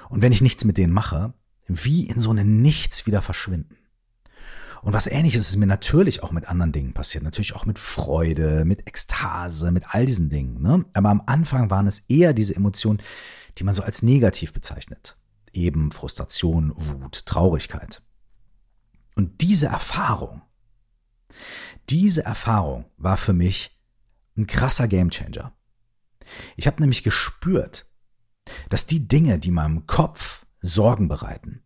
und 0.10 0.22
wenn 0.22 0.32
ich 0.32 0.42
nichts 0.42 0.63
mit 0.63 0.77
denen 0.77 0.94
mache, 0.94 1.34
wie 1.68 2.08
in 2.08 2.20
so 2.20 2.30
einem 2.30 2.62
Nichts 2.62 3.06
wieder 3.06 3.22
verschwinden. 3.22 3.75
Und 4.88 4.94
was 4.94 5.08
ähnliches 5.08 5.50
ist 5.50 5.58
mir 5.58 5.67
natürlich 5.67 6.24
auch 6.24 6.32
mit 6.32 6.48
anderen 6.48 6.72
Dingen 6.72 6.94
passiert. 6.94 7.22
Natürlich 7.22 7.58
auch 7.58 7.65
mit 7.65 7.77
Freude, 7.77 8.63
mit 8.63 8.88
Ekstase, 8.88 9.70
mit 9.72 9.94
all 9.94 10.06
diesen 10.06 10.29
Dingen. 10.29 10.62
Ne? 10.62 10.86
Aber 10.94 11.10
am 11.10 11.24
Anfang 11.25 11.70
waren 11.70 11.88
es 11.88 12.03
eher 12.08 12.32
diese 12.32 12.56
Emotionen, 12.56 13.01
die 13.58 13.65
man 13.65 13.74
so 13.74 13.84
als 13.84 14.01
negativ 14.01 14.53
bezeichnet. 14.53 15.17
Eben 15.51 15.91
Frustration, 15.91 16.72
Wut, 16.77 17.25
Traurigkeit. 17.25 18.01
Und 19.15 19.41
diese 19.41 19.67
Erfahrung, 19.67 20.41
diese 21.89 22.24
Erfahrung 22.24 22.86
war 22.96 23.17
für 23.17 23.34
mich 23.34 23.77
ein 24.38 24.48
krasser 24.48 24.88
Gamechanger. 24.88 25.51
Ich 26.56 26.65
habe 26.65 26.79
nämlich 26.79 27.03
gespürt, 27.03 27.88
dass 28.70 28.86
die 28.86 29.06
Dinge, 29.06 29.38
die 29.38 29.51
meinem 29.51 29.86
Kopf 29.86 30.46
Sorgen 30.62 31.10
bereiten, 31.10 31.62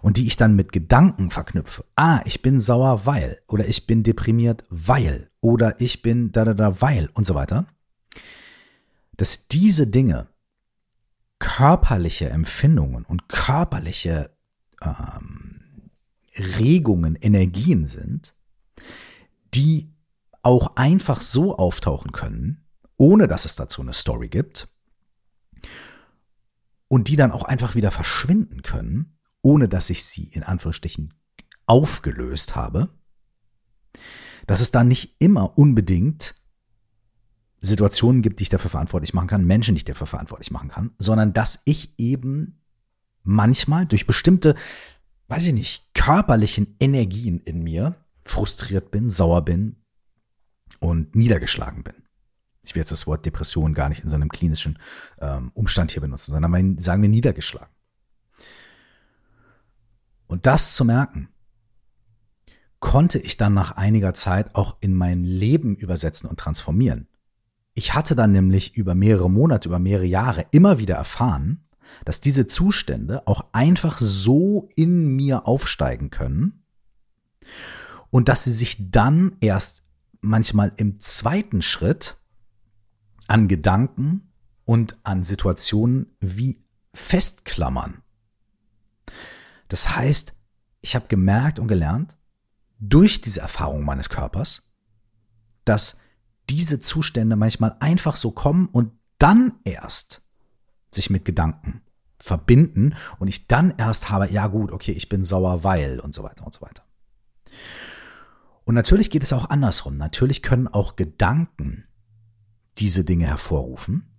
und 0.00 0.16
die 0.16 0.26
ich 0.26 0.36
dann 0.36 0.54
mit 0.54 0.72
Gedanken 0.72 1.30
verknüpfe. 1.30 1.84
Ah, 1.96 2.20
ich 2.24 2.42
bin 2.42 2.60
sauer, 2.60 3.06
weil. 3.06 3.40
Oder 3.46 3.66
ich 3.66 3.86
bin 3.86 4.02
deprimiert, 4.02 4.64
weil. 4.68 5.30
Oder 5.40 5.80
ich 5.80 6.02
bin 6.02 6.32
da 6.32 6.44
da 6.44 6.54
da 6.54 6.80
weil. 6.80 7.08
Und 7.14 7.24
so 7.24 7.34
weiter. 7.34 7.66
Dass 9.16 9.48
diese 9.48 9.86
Dinge 9.86 10.28
körperliche 11.38 12.28
Empfindungen 12.30 13.04
und 13.04 13.28
körperliche 13.28 14.30
ähm, 14.80 15.90
Regungen, 16.36 17.16
Energien 17.16 17.88
sind, 17.88 18.34
die 19.54 19.92
auch 20.42 20.76
einfach 20.76 21.20
so 21.20 21.56
auftauchen 21.56 22.12
können, 22.12 22.64
ohne 22.96 23.28
dass 23.28 23.44
es 23.44 23.56
dazu 23.56 23.82
eine 23.82 23.92
Story 23.92 24.28
gibt. 24.28 24.68
Und 26.88 27.08
die 27.08 27.16
dann 27.16 27.32
auch 27.32 27.44
einfach 27.44 27.74
wieder 27.74 27.90
verschwinden 27.90 28.62
können 28.62 29.18
ohne 29.42 29.68
dass 29.68 29.90
ich 29.90 30.04
sie 30.04 30.24
in 30.24 30.42
Anführungsstrichen 30.42 31.12
aufgelöst 31.66 32.56
habe. 32.56 32.90
dass 34.48 34.60
es 34.60 34.72
da 34.72 34.82
nicht 34.82 35.14
immer 35.20 35.56
unbedingt 35.56 36.34
Situationen 37.58 38.22
gibt, 38.22 38.40
die 38.40 38.42
ich 38.42 38.48
dafür 38.48 38.70
verantwortlich 38.70 39.14
machen 39.14 39.28
kann, 39.28 39.46
Menschen, 39.46 39.76
die 39.76 39.78
ich 39.78 39.84
dafür 39.84 40.08
verantwortlich 40.08 40.50
machen 40.50 40.68
kann, 40.68 40.90
sondern 40.98 41.32
dass 41.32 41.60
ich 41.64 41.94
eben 41.96 42.60
manchmal 43.22 43.86
durch 43.86 44.06
bestimmte, 44.06 44.56
weiß 45.28 45.46
ich 45.46 45.52
nicht, 45.52 45.94
körperlichen 45.94 46.76
Energien 46.80 47.38
in 47.40 47.62
mir 47.62 47.94
frustriert 48.24 48.90
bin, 48.90 49.10
sauer 49.10 49.44
bin 49.44 49.76
und 50.80 51.14
niedergeschlagen 51.14 51.84
bin. 51.84 51.94
Ich 52.64 52.74
will 52.74 52.80
jetzt 52.80 52.92
das 52.92 53.06
Wort 53.06 53.24
Depression 53.24 53.74
gar 53.74 53.88
nicht 53.88 54.02
in 54.02 54.10
so 54.10 54.16
einem 54.16 54.28
klinischen 54.28 54.78
ähm, 55.20 55.52
Umstand 55.54 55.92
hier 55.92 56.02
benutzen, 56.02 56.32
sondern 56.32 56.78
sagen 56.78 57.02
wir 57.02 57.08
niedergeschlagen. 57.08 57.72
Und 60.32 60.46
das 60.46 60.74
zu 60.74 60.86
merken, 60.86 61.28
konnte 62.80 63.18
ich 63.18 63.36
dann 63.36 63.52
nach 63.52 63.72
einiger 63.72 64.14
Zeit 64.14 64.54
auch 64.54 64.78
in 64.80 64.94
mein 64.94 65.24
Leben 65.24 65.76
übersetzen 65.76 66.26
und 66.26 66.40
transformieren. 66.40 67.06
Ich 67.74 67.92
hatte 67.92 68.16
dann 68.16 68.32
nämlich 68.32 68.74
über 68.74 68.94
mehrere 68.94 69.28
Monate, 69.28 69.68
über 69.68 69.78
mehrere 69.78 70.06
Jahre 70.06 70.46
immer 70.50 70.78
wieder 70.78 70.94
erfahren, 70.94 71.68
dass 72.06 72.22
diese 72.22 72.46
Zustände 72.46 73.26
auch 73.26 73.44
einfach 73.52 73.98
so 73.98 74.70
in 74.74 75.14
mir 75.16 75.46
aufsteigen 75.46 76.08
können 76.08 76.64
und 78.08 78.30
dass 78.30 78.44
sie 78.44 78.52
sich 78.52 78.90
dann 78.90 79.36
erst 79.42 79.82
manchmal 80.22 80.72
im 80.76 80.98
zweiten 80.98 81.60
Schritt 81.60 82.16
an 83.26 83.48
Gedanken 83.48 84.32
und 84.64 84.96
an 85.02 85.24
Situationen 85.24 86.16
wie 86.20 86.64
festklammern. 86.94 88.01
Das 89.72 89.96
heißt, 89.96 90.34
ich 90.82 90.94
habe 90.94 91.06
gemerkt 91.08 91.58
und 91.58 91.66
gelernt, 91.66 92.18
durch 92.78 93.22
diese 93.22 93.40
Erfahrung 93.40 93.86
meines 93.86 94.10
Körpers, 94.10 94.70
dass 95.64 95.98
diese 96.50 96.78
Zustände 96.78 97.36
manchmal 97.36 97.76
einfach 97.80 98.16
so 98.16 98.32
kommen 98.32 98.66
und 98.66 98.92
dann 99.16 99.54
erst 99.64 100.20
sich 100.90 101.08
mit 101.08 101.24
Gedanken 101.24 101.80
verbinden 102.18 102.94
und 103.18 103.28
ich 103.28 103.46
dann 103.48 103.72
erst 103.78 104.10
habe, 104.10 104.30
ja 104.30 104.46
gut, 104.48 104.72
okay, 104.72 104.92
ich 104.92 105.08
bin 105.08 105.24
sauer, 105.24 105.64
weil 105.64 106.00
und 106.00 106.14
so 106.14 106.22
weiter 106.22 106.44
und 106.44 106.52
so 106.52 106.60
weiter. 106.60 106.82
Und 108.64 108.74
natürlich 108.74 109.08
geht 109.08 109.22
es 109.22 109.32
auch 109.32 109.48
andersrum. 109.48 109.96
Natürlich 109.96 110.42
können 110.42 110.68
auch 110.68 110.96
Gedanken 110.96 111.84
diese 112.76 113.04
Dinge 113.04 113.24
hervorrufen. 113.24 114.11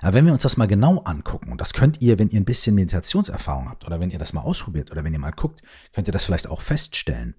Aber 0.00 0.14
wenn 0.14 0.26
wir 0.26 0.32
uns 0.32 0.42
das 0.42 0.56
mal 0.56 0.66
genau 0.66 0.98
angucken, 1.00 1.52
und 1.52 1.60
das 1.60 1.72
könnt 1.72 2.00
ihr, 2.00 2.18
wenn 2.18 2.30
ihr 2.30 2.40
ein 2.40 2.44
bisschen 2.44 2.74
Meditationserfahrung 2.74 3.68
habt 3.68 3.84
oder 3.86 4.00
wenn 4.00 4.10
ihr 4.10 4.18
das 4.18 4.32
mal 4.32 4.42
ausprobiert 4.42 4.90
oder 4.90 5.04
wenn 5.04 5.12
ihr 5.12 5.18
mal 5.18 5.32
guckt, 5.32 5.62
könnt 5.92 6.08
ihr 6.08 6.12
das 6.12 6.24
vielleicht 6.24 6.46
auch 6.46 6.60
feststellen. 6.60 7.34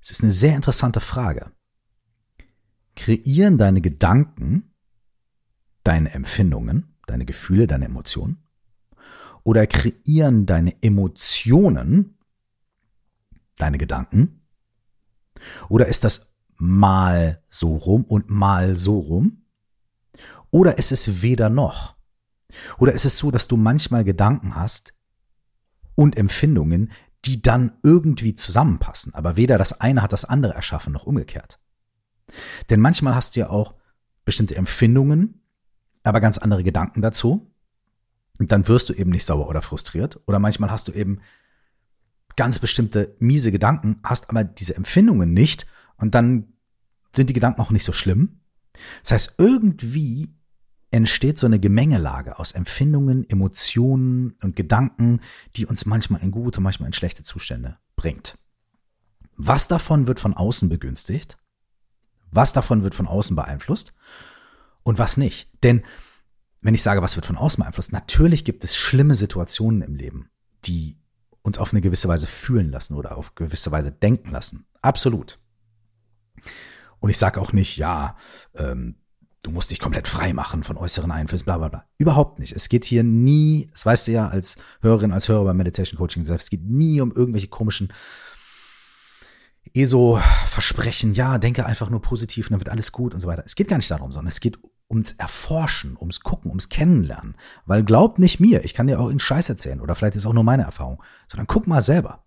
Es 0.00 0.10
ist 0.10 0.22
eine 0.22 0.32
sehr 0.32 0.54
interessante 0.54 1.00
Frage. 1.00 1.50
Kreieren 2.94 3.58
deine 3.58 3.80
Gedanken 3.80 4.72
deine 5.84 6.12
Empfindungen, 6.12 6.94
deine 7.06 7.24
Gefühle, 7.24 7.66
deine 7.66 7.86
Emotionen? 7.86 8.42
Oder 9.44 9.66
kreieren 9.66 10.46
deine 10.46 10.80
Emotionen 10.82 12.18
deine 13.58 13.78
Gedanken? 13.78 14.42
Oder 15.68 15.86
ist 15.86 16.04
das 16.04 16.34
mal 16.56 17.42
so 17.50 17.76
rum 17.76 18.04
und 18.04 18.30
mal 18.30 18.76
so 18.76 18.98
rum? 18.98 19.41
Oder 20.52 20.78
ist 20.78 20.92
es 20.92 21.22
weder 21.22 21.50
noch? 21.50 21.96
Oder 22.78 22.92
ist 22.92 23.06
es 23.06 23.18
so, 23.18 23.32
dass 23.32 23.48
du 23.48 23.56
manchmal 23.56 24.04
Gedanken 24.04 24.54
hast 24.54 24.94
und 25.96 26.16
Empfindungen, 26.16 26.92
die 27.24 27.40
dann 27.40 27.72
irgendwie 27.82 28.34
zusammenpassen, 28.34 29.14
aber 29.14 29.36
weder 29.36 29.58
das 29.58 29.80
eine 29.80 30.02
hat 30.02 30.12
das 30.12 30.24
andere 30.24 30.54
erschaffen 30.54 30.92
noch 30.92 31.04
umgekehrt? 31.04 31.58
Denn 32.70 32.80
manchmal 32.80 33.14
hast 33.14 33.34
du 33.34 33.40
ja 33.40 33.50
auch 33.50 33.74
bestimmte 34.24 34.54
Empfindungen, 34.54 35.40
aber 36.04 36.20
ganz 36.20 36.38
andere 36.38 36.62
Gedanken 36.62 37.02
dazu. 37.02 37.50
Und 38.38 38.52
dann 38.52 38.68
wirst 38.68 38.88
du 38.88 38.92
eben 38.92 39.10
nicht 39.10 39.24
sauer 39.24 39.48
oder 39.48 39.62
frustriert. 39.62 40.20
Oder 40.26 40.38
manchmal 40.38 40.70
hast 40.70 40.88
du 40.88 40.92
eben 40.92 41.20
ganz 42.36 42.58
bestimmte 42.58 43.16
miese 43.18 43.52
Gedanken, 43.52 44.00
hast 44.02 44.30
aber 44.30 44.44
diese 44.44 44.76
Empfindungen 44.76 45.32
nicht 45.32 45.66
und 45.96 46.14
dann 46.14 46.52
sind 47.14 47.28
die 47.30 47.34
Gedanken 47.34 47.60
auch 47.60 47.70
nicht 47.70 47.84
so 47.84 47.92
schlimm. 47.92 48.40
Das 49.02 49.12
heißt, 49.12 49.34
irgendwie 49.38 50.34
entsteht 50.92 51.38
so 51.38 51.46
eine 51.46 51.58
Gemengelage 51.58 52.38
aus 52.38 52.52
Empfindungen, 52.52 53.28
Emotionen 53.28 54.36
und 54.42 54.54
Gedanken, 54.54 55.20
die 55.56 55.66
uns 55.66 55.86
manchmal 55.86 56.22
in 56.22 56.30
gute, 56.30 56.60
manchmal 56.60 56.86
in 56.86 56.92
schlechte 56.92 57.22
Zustände 57.22 57.78
bringt. 57.96 58.38
Was 59.36 59.66
davon 59.66 60.06
wird 60.06 60.20
von 60.20 60.34
außen 60.34 60.68
begünstigt 60.68 61.38
was 62.32 62.52
davon 62.52 62.82
wird 62.82 62.94
von 62.94 63.06
außen 63.06 63.36
beeinflusst 63.36 63.92
und 64.82 64.98
was 64.98 65.16
nicht? 65.16 65.48
Denn 65.62 65.84
wenn 66.62 66.74
ich 66.74 66.82
sage, 66.82 67.02
was 67.02 67.16
wird 67.16 67.26
von 67.26 67.36
außen 67.36 67.60
beeinflusst, 67.60 67.92
natürlich 67.92 68.44
gibt 68.44 68.64
es 68.64 68.74
schlimme 68.74 69.14
Situationen 69.14 69.82
im 69.82 69.94
Leben, 69.94 70.30
die 70.64 70.98
uns 71.42 71.58
auf 71.58 71.72
eine 71.72 71.80
gewisse 71.80 72.08
Weise 72.08 72.26
fühlen 72.26 72.70
lassen 72.70 72.94
oder 72.94 73.16
auf 73.16 73.34
gewisse 73.34 73.70
Weise 73.70 73.92
denken 73.92 74.30
lassen. 74.30 74.64
Absolut. 74.80 75.38
Und 77.00 77.10
ich 77.10 77.18
sage 77.18 77.40
auch 77.40 77.52
nicht, 77.52 77.76
ja, 77.76 78.16
ähm, 78.54 78.96
du 79.42 79.50
musst 79.50 79.70
dich 79.70 79.80
komplett 79.80 80.08
frei 80.08 80.32
machen 80.32 80.62
von 80.62 80.76
äußeren 80.76 81.10
Einflüssen, 81.10 81.44
bla 81.44 81.58
bla 81.58 81.68
bla. 81.68 81.84
Überhaupt 81.98 82.38
nicht. 82.38 82.52
Es 82.52 82.68
geht 82.68 82.84
hier 82.84 83.02
nie, 83.02 83.68
das 83.72 83.84
weißt 83.84 84.06
du 84.06 84.12
ja 84.12 84.28
als 84.28 84.56
Hörerin, 84.80 85.12
als 85.12 85.28
Hörer 85.28 85.44
beim 85.44 85.56
Meditation 85.56 85.98
Coaching, 85.98 86.22
es 86.22 86.50
geht 86.50 86.64
nie 86.64 87.00
um 87.00 87.12
irgendwelche 87.12 87.48
komischen 87.48 87.92
eh 89.74 89.84
so 89.84 90.20
versprechen, 90.46 91.12
ja, 91.12 91.38
denke 91.38 91.66
einfach 91.66 91.88
nur 91.88 92.02
positiv 92.02 92.46
und 92.46 92.52
dann 92.52 92.60
wird 92.60 92.68
alles 92.68 92.92
gut 92.92 93.14
und 93.14 93.20
so 93.20 93.28
weiter. 93.28 93.42
Es 93.46 93.54
geht 93.54 93.68
gar 93.68 93.76
nicht 93.76 93.90
darum, 93.90 94.12
sondern 94.12 94.28
es 94.28 94.40
geht 94.40 94.58
ums 94.90 95.12
Erforschen, 95.12 95.96
ums 95.98 96.20
Gucken, 96.20 96.50
ums 96.50 96.68
Kennenlernen. 96.68 97.36
Weil 97.64 97.82
glaubt 97.82 98.18
nicht 98.18 98.40
mir, 98.40 98.64
ich 98.64 98.74
kann 98.74 98.86
dir 98.86 99.00
auch 99.00 99.08
in 99.08 99.18
Scheiß 99.18 99.48
erzählen 99.48 99.80
oder 99.80 99.94
vielleicht 99.94 100.16
ist 100.16 100.26
auch 100.26 100.34
nur 100.34 100.44
meine 100.44 100.64
Erfahrung, 100.64 101.02
sondern 101.28 101.46
guck 101.46 101.66
mal 101.66 101.80
selber. 101.80 102.24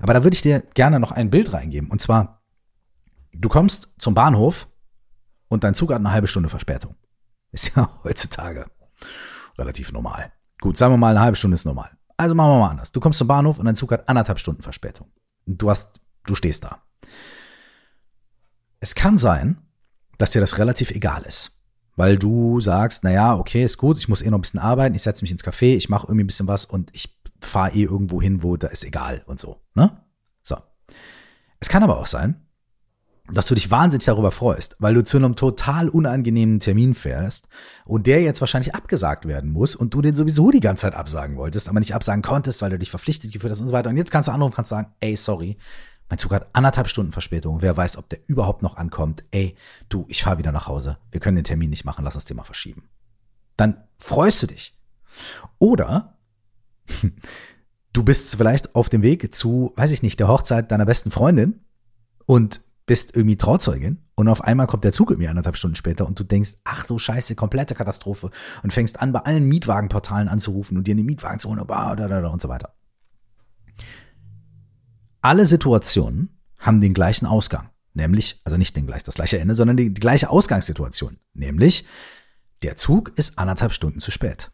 Aber 0.00 0.12
da 0.12 0.24
würde 0.24 0.34
ich 0.34 0.42
dir 0.42 0.60
gerne 0.74 0.98
noch 0.98 1.12
ein 1.12 1.30
Bild 1.30 1.52
reingeben. 1.52 1.90
Und 1.90 2.00
zwar, 2.00 2.42
du 3.32 3.48
kommst 3.48 3.94
zum 3.98 4.14
Bahnhof 4.14 4.68
und 5.52 5.64
dein 5.64 5.74
Zug 5.74 5.90
hat 5.90 5.98
eine 5.98 6.12
halbe 6.12 6.26
Stunde 6.26 6.48
Verspätung. 6.48 6.96
Ist 7.52 7.76
ja 7.76 7.90
heutzutage 8.04 8.66
relativ 9.58 9.92
normal. 9.92 10.32
Gut, 10.60 10.76
sagen 10.76 10.92
wir 10.92 10.98
mal, 10.98 11.10
eine 11.10 11.20
halbe 11.20 11.36
Stunde 11.36 11.54
ist 11.54 11.64
normal. 11.64 11.90
Also 12.16 12.34
machen 12.34 12.52
wir 12.52 12.58
mal 12.60 12.70
anders. 12.70 12.92
Du 12.92 13.00
kommst 13.00 13.18
zum 13.18 13.28
Bahnhof 13.28 13.58
und 13.58 13.66
dein 13.66 13.74
Zug 13.74 13.92
hat 13.92 14.08
anderthalb 14.08 14.38
Stunden 14.38 14.62
Verspätung. 14.62 15.10
Du 15.46 15.70
hast 15.70 16.00
Du 16.26 16.34
stehst 16.34 16.64
da. 16.64 16.82
Es 18.80 18.94
kann 18.94 19.16
sein, 19.16 19.58
dass 20.18 20.32
dir 20.32 20.40
das 20.40 20.58
relativ 20.58 20.90
egal 20.90 21.22
ist. 21.22 21.60
Weil 21.94 22.16
du 22.16 22.58
sagst, 22.60 23.04
naja, 23.04 23.36
okay, 23.36 23.64
ist 23.64 23.76
gut, 23.76 23.98
ich 23.98 24.08
muss 24.08 24.22
eh 24.22 24.30
noch 24.30 24.38
ein 24.38 24.42
bisschen 24.42 24.60
arbeiten, 24.60 24.94
ich 24.94 25.02
setze 25.02 25.22
mich 25.22 25.30
ins 25.30 25.44
Café, 25.44 25.76
ich 25.76 25.90
mache 25.90 26.06
irgendwie 26.06 26.24
ein 26.24 26.26
bisschen 26.26 26.48
was 26.48 26.64
und 26.64 26.90
ich 26.94 27.20
fahre 27.40 27.74
eh 27.74 27.82
irgendwo 27.82 28.22
hin, 28.22 28.42
wo 28.42 28.56
da 28.56 28.68
ist 28.68 28.84
egal 28.84 29.22
und 29.26 29.38
so. 29.38 29.60
Ne? 29.74 30.00
So. 30.42 30.56
Es 31.60 31.68
kann 31.68 31.82
aber 31.82 31.98
auch 31.98 32.06
sein, 32.06 32.46
dass 33.30 33.46
du 33.46 33.54
dich 33.54 33.70
wahnsinnig 33.70 34.04
darüber 34.04 34.32
freust, 34.32 34.76
weil 34.78 34.94
du 34.94 35.04
zu 35.04 35.16
einem 35.16 35.36
total 35.36 35.88
unangenehmen 35.88 36.58
Termin 36.58 36.92
fährst 36.92 37.46
und 37.84 38.06
der 38.06 38.22
jetzt 38.22 38.40
wahrscheinlich 38.40 38.74
abgesagt 38.74 39.26
werden 39.26 39.50
muss 39.50 39.76
und 39.76 39.94
du 39.94 40.02
den 40.02 40.14
sowieso 40.14 40.50
die 40.50 40.60
ganze 40.60 40.82
Zeit 40.82 40.94
absagen 40.94 41.36
wolltest, 41.36 41.68
aber 41.68 41.78
nicht 41.78 41.94
absagen 41.94 42.22
konntest, 42.22 42.60
weil 42.62 42.70
du 42.70 42.78
dich 42.78 42.90
verpflichtet 42.90 43.32
gefühlt 43.32 43.52
hast 43.52 43.60
und 43.60 43.68
so 43.68 43.72
weiter. 43.72 43.90
Und 43.90 43.96
jetzt 43.96 44.10
kannst 44.10 44.28
du 44.28 44.32
anrufen, 44.32 44.54
kannst 44.54 44.70
sagen, 44.70 44.92
ey, 45.00 45.16
sorry, 45.16 45.56
mein 46.08 46.18
Zug 46.18 46.32
hat 46.32 46.48
anderthalb 46.52 46.88
Stunden 46.88 47.12
Verspätung. 47.12 47.62
Wer 47.62 47.76
weiß, 47.76 47.96
ob 47.96 48.08
der 48.08 48.18
überhaupt 48.26 48.62
noch 48.62 48.76
ankommt. 48.76 49.24
Ey, 49.30 49.56
du, 49.88 50.04
ich 50.08 50.22
fahre 50.22 50.38
wieder 50.38 50.52
nach 50.52 50.66
Hause. 50.66 50.98
Wir 51.10 51.20
können 51.20 51.36
den 51.36 51.44
Termin 51.44 51.70
nicht 51.70 51.84
machen. 51.86 52.04
Lass 52.04 52.16
uns 52.16 52.26
den 52.26 52.36
mal 52.36 52.44
verschieben. 52.44 52.90
Dann 53.56 53.82
freust 53.98 54.42
du 54.42 54.48
dich. 54.48 54.76
Oder 55.58 56.18
du 57.92 58.02
bist 58.02 58.36
vielleicht 58.36 58.74
auf 58.74 58.88
dem 58.88 59.00
Weg 59.00 59.32
zu, 59.34 59.72
weiß 59.76 59.92
ich 59.92 60.02
nicht, 60.02 60.20
der 60.20 60.28
Hochzeit 60.28 60.70
deiner 60.70 60.84
besten 60.84 61.10
Freundin 61.10 61.60
und 62.26 62.60
bist 62.86 63.14
irgendwie 63.14 63.36
Trauzeugin 63.36 64.04
und 64.14 64.28
auf 64.28 64.42
einmal 64.42 64.66
kommt 64.66 64.84
der 64.84 64.92
Zug 64.92 65.10
irgendwie 65.10 65.28
anderthalb 65.28 65.56
Stunden 65.56 65.76
später 65.76 66.06
und 66.06 66.18
du 66.18 66.24
denkst, 66.24 66.54
ach 66.64 66.84
du 66.86 66.98
Scheiße, 66.98 67.34
komplette 67.34 67.74
Katastrophe 67.74 68.30
und 68.62 68.72
fängst 68.72 69.00
an, 69.00 69.12
bei 69.12 69.20
allen 69.20 69.46
Mietwagenportalen 69.46 70.28
anzurufen 70.28 70.76
und 70.76 70.86
dir 70.86 70.92
einen 70.92 71.06
Mietwagen 71.06 71.38
zu 71.38 71.48
holen 71.48 71.60
und 71.60 72.42
so 72.42 72.48
weiter 72.48 72.74
alle 75.22 75.46
Situationen 75.46 76.36
haben 76.58 76.80
den 76.80 76.92
gleichen 76.92 77.26
Ausgang. 77.26 77.70
Nämlich, 77.94 78.40
also 78.44 78.58
nicht 78.58 78.76
den 78.76 78.86
gleich, 78.86 79.02
das 79.02 79.14
gleiche 79.14 79.38
Ende, 79.38 79.54
sondern 79.54 79.76
die, 79.76 79.94
die 79.94 80.00
gleiche 80.00 80.30
Ausgangssituation. 80.30 81.18
Nämlich, 81.32 81.86
der 82.62 82.76
Zug 82.76 83.12
ist 83.16 83.38
anderthalb 83.38 83.72
Stunden 83.72 84.00
zu 84.00 84.10
spät. 84.10 84.50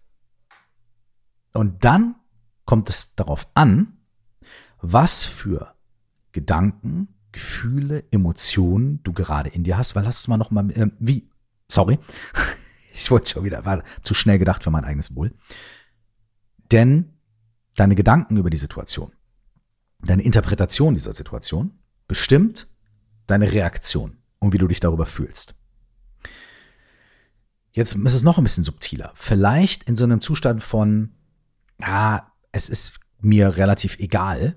Und 1.52 1.85
dann 1.85 2.16
kommt 2.64 2.88
es 2.88 3.14
darauf 3.14 3.49
an, 3.54 3.99
was 4.80 5.25
für 5.25 5.75
Gedanken, 6.32 7.08
Gefühle, 7.38 8.04
Emotionen 8.11 9.02
du 9.02 9.12
gerade 9.12 9.50
in 9.50 9.64
dir 9.64 9.78
hast, 9.78 9.95
weil 9.95 10.04
lass 10.04 10.21
es 10.21 10.28
mal 10.28 10.37
noch 10.37 10.50
mal, 10.50 10.71
äh, 10.71 10.90
wie, 10.99 11.28
sorry, 11.68 11.99
ich 12.95 13.11
wollte 13.11 13.30
schon 13.30 13.45
wieder, 13.45 13.64
war 13.64 13.83
zu 14.02 14.14
schnell 14.14 14.38
gedacht 14.38 14.64
für 14.64 14.71
mein 14.71 14.85
eigenes 14.85 15.14
Wohl. 15.14 15.33
Denn 16.73 17.12
deine 17.76 17.95
Gedanken 17.95 18.37
über 18.37 18.50
die 18.50 18.57
Situation 18.57 19.12
deine 20.00 20.23
Interpretation 20.23 20.95
dieser 20.95 21.12
Situation 21.12 21.73
bestimmt, 22.07 22.68
deine 23.26 23.52
Reaktion 23.52 24.18
und 24.38 24.52
wie 24.52 24.59
du 24.59 24.68
dich 24.68 24.80
darüber 24.80 25.07
fühlst. 25.07 25.54
Jetzt 27.73 27.95
ist 27.95 28.14
es 28.14 28.23
noch 28.23 28.38
ein 28.38 28.45
bisschen 28.45 28.64
subtiler. 28.64 29.12
Vielleicht 29.14 29.85
in 29.85 29.97
so 29.97 30.04
einem 30.04 30.21
Zustand 30.21 30.62
von, 30.62 31.14
ah, 31.80 32.23
es 32.50 32.68
ist 32.68 32.99
mir 33.21 33.57
relativ 33.57 33.99
egal, 33.99 34.57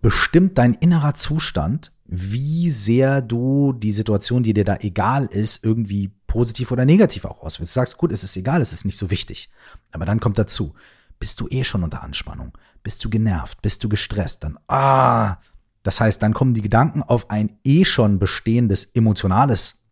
bestimmt 0.00 0.58
dein 0.58 0.74
innerer 0.74 1.14
Zustand, 1.14 1.92
wie 2.06 2.70
sehr 2.70 3.22
du 3.22 3.72
die 3.72 3.92
Situation, 3.92 4.42
die 4.42 4.54
dir 4.54 4.64
da 4.64 4.76
egal 4.80 5.26
ist, 5.26 5.64
irgendwie 5.64 6.08
positiv 6.26 6.72
oder 6.72 6.84
negativ 6.84 7.24
auch 7.24 7.40
auswählst. 7.42 7.74
Du 7.74 7.80
sagst, 7.80 7.98
gut, 7.98 8.12
es 8.12 8.24
ist 8.24 8.36
egal, 8.36 8.60
es 8.60 8.72
ist 8.72 8.84
nicht 8.84 8.98
so 8.98 9.10
wichtig. 9.10 9.50
Aber 9.92 10.06
dann 10.06 10.20
kommt 10.20 10.38
dazu, 10.38 10.74
bist 11.18 11.40
du 11.40 11.48
eh 11.48 11.64
schon 11.64 11.84
unter 11.84 12.02
Anspannung, 12.02 12.56
bist 12.82 13.04
du 13.04 13.10
genervt, 13.10 13.62
bist 13.62 13.84
du 13.84 13.88
gestresst, 13.88 14.42
dann, 14.42 14.58
ah, 14.68 15.36
das 15.82 16.00
heißt, 16.00 16.22
dann 16.22 16.34
kommen 16.34 16.54
die 16.54 16.62
Gedanken 16.62 17.02
auf 17.02 17.30
ein 17.30 17.58
eh 17.64 17.84
schon 17.84 18.18
bestehendes 18.18 18.84
emotionales 18.84 19.84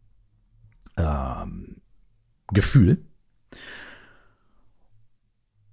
ähm, 0.97 1.81
Gefühl 2.53 3.08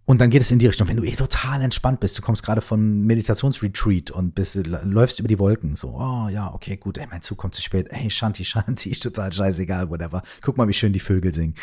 und 0.06 0.22
dann 0.22 0.30
geht 0.30 0.42
es 0.42 0.52
in 0.52 0.60
die 0.60 0.68
Richtung, 0.68 0.88
wenn 0.88 0.98
du 0.98 1.04
eh 1.04 1.16
total 1.16 1.62
entspannt 1.64 2.00
bist, 2.00 2.18
du 2.18 2.22
kommst 2.22 2.44
gerade 2.44 2.62
von 2.62 3.02
Meditationsretreat 3.02 4.12
und 4.12 4.36
bist, 4.36 4.56
läufst 4.56 5.20
über 5.20 5.28
die 5.28 5.40
Wolken, 5.40 5.76
so, 5.76 5.96
oh 5.96 6.30
ja, 6.30 6.54
okay, 6.54 6.78
gut, 6.78 7.00
ey, 7.00 7.08
mein 7.10 7.24
Zug 7.24 7.40
kommt 7.40 7.56
zu 7.56 7.62
spät, 7.64 7.88
ey, 7.90 8.12
Shanti, 8.12 8.46
Shanti, 8.46 8.92
total 9.00 9.32
scheißegal, 9.32 9.90
whatever. 9.90 10.22
Guck 10.42 10.58
mal, 10.58 10.68
wie 10.68 10.74
schön 10.74 10.94
die 10.94 11.00
Vögel 11.00 11.34
singen. 11.34 11.56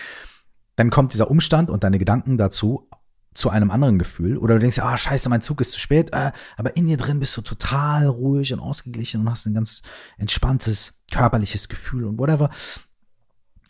Dann 0.75 0.91
kommt 0.91 1.13
dieser 1.13 1.31
Umstand 1.31 1.71
und 1.71 1.85
deine 1.85 1.99
Gedanken 1.99 2.37
dazu 2.37 2.89
zu 3.33 3.49
einem 3.49 3.71
anderen 3.71 3.99
Gefühl. 3.99 4.37
Oder 4.37 4.55
du 4.55 4.61
denkst, 4.61 4.81
ah, 4.81 4.97
scheiße, 4.97 5.29
mein 5.29 5.41
Zug 5.41 5.61
ist 5.61 5.73
zu 5.73 5.79
spät, 5.79 6.11
äh, 6.13 6.33
aber 6.57 6.77
in 6.77 6.87
dir 6.87 6.97
drin 6.97 7.21
bist 7.21 7.37
du 7.37 7.43
total 7.43 8.07
ruhig 8.07 8.53
und 8.53 8.59
ausgeglichen 8.61 9.21
und 9.21 9.31
hast 9.31 9.47
ein 9.47 9.55
ganz 9.55 9.83
entspanntes 10.19 11.03
körperliches 11.13 11.69
Gefühl 11.69 12.05
und 12.05 12.19
whatever. 12.19 12.51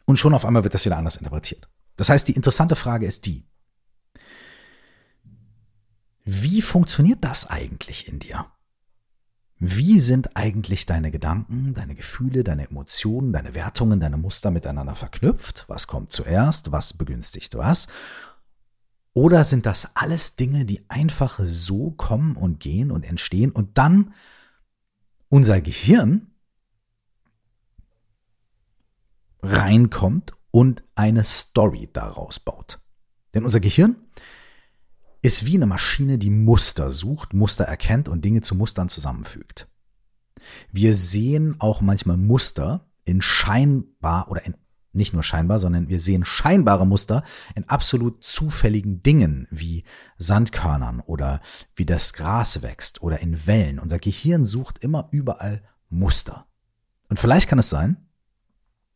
Und 0.06 0.18
schon 0.18 0.34
auf 0.34 0.44
einmal 0.44 0.64
wird 0.64 0.74
das 0.74 0.84
wieder 0.84 0.96
anders 0.96 1.16
interpretiert. 1.16 1.68
Das 1.96 2.08
heißt, 2.08 2.26
die 2.26 2.32
interessante 2.32 2.74
Frage 2.74 3.06
ist 3.06 3.26
die, 3.26 3.46
wie 6.24 6.62
funktioniert 6.62 7.24
das 7.24 7.48
eigentlich 7.48 8.08
in 8.08 8.18
dir? 8.18 8.46
Wie 9.64 10.00
sind 10.00 10.36
eigentlich 10.36 10.86
deine 10.86 11.12
Gedanken, 11.12 11.72
deine 11.74 11.94
Gefühle, 11.94 12.42
deine 12.42 12.68
Emotionen, 12.68 13.32
deine 13.32 13.54
Wertungen, 13.54 14.00
deine 14.00 14.16
Muster 14.16 14.50
miteinander 14.50 14.96
verknüpft? 14.96 15.66
Was 15.68 15.86
kommt 15.86 16.10
zuerst? 16.10 16.72
Was 16.72 16.94
begünstigt 16.94 17.56
was? 17.56 17.86
Oder 19.14 19.44
sind 19.44 19.66
das 19.66 19.94
alles 19.94 20.36
Dinge, 20.36 20.64
die 20.64 20.84
einfach 20.88 21.38
so 21.44 21.92
kommen 21.92 22.34
und 22.34 22.60
gehen 22.60 22.90
und 22.90 23.04
entstehen 23.04 23.52
und 23.52 23.78
dann 23.78 24.14
unser 25.28 25.60
Gehirn 25.60 26.32
reinkommt 29.42 30.32
und 30.50 30.82
eine 30.94 31.22
Story 31.22 31.88
daraus 31.92 32.40
baut? 32.40 32.80
Denn 33.34 33.44
unser 33.44 33.60
Gehirn 33.60 33.96
ist 35.22 35.46
wie 35.46 35.56
eine 35.56 35.66
Maschine, 35.66 36.18
die 36.18 36.30
Muster 36.30 36.90
sucht, 36.90 37.32
Muster 37.32 37.64
erkennt 37.64 38.08
und 38.08 38.24
Dinge 38.24 38.42
zu 38.42 38.54
Mustern 38.54 38.88
zusammenfügt. 38.88 39.68
Wir 40.72 40.94
sehen 40.94 41.56
auch 41.60 41.80
manchmal 41.80 42.16
Muster 42.16 42.88
in 43.04 43.22
scheinbar 43.22 44.28
oder 44.30 44.44
in 44.44 44.54
nicht 44.94 45.14
nur 45.14 45.22
scheinbar, 45.22 45.58
sondern 45.58 45.88
wir 45.88 45.98
sehen 45.98 46.22
scheinbare 46.24 46.86
Muster 46.86 47.24
in 47.54 47.66
absolut 47.66 48.22
zufälligen 48.22 49.02
Dingen 49.02 49.48
wie 49.50 49.84
Sandkörnern 50.18 51.00
oder 51.00 51.40
wie 51.74 51.86
das 51.86 52.12
Gras 52.12 52.62
wächst 52.62 53.00
oder 53.02 53.20
in 53.20 53.46
Wellen. 53.46 53.78
Unser 53.78 53.98
Gehirn 53.98 54.44
sucht 54.44 54.84
immer 54.84 55.08
überall 55.10 55.62
Muster. 55.88 56.46
Und 57.08 57.18
vielleicht 57.18 57.48
kann 57.48 57.58
es 57.58 57.70
sein, 57.70 57.96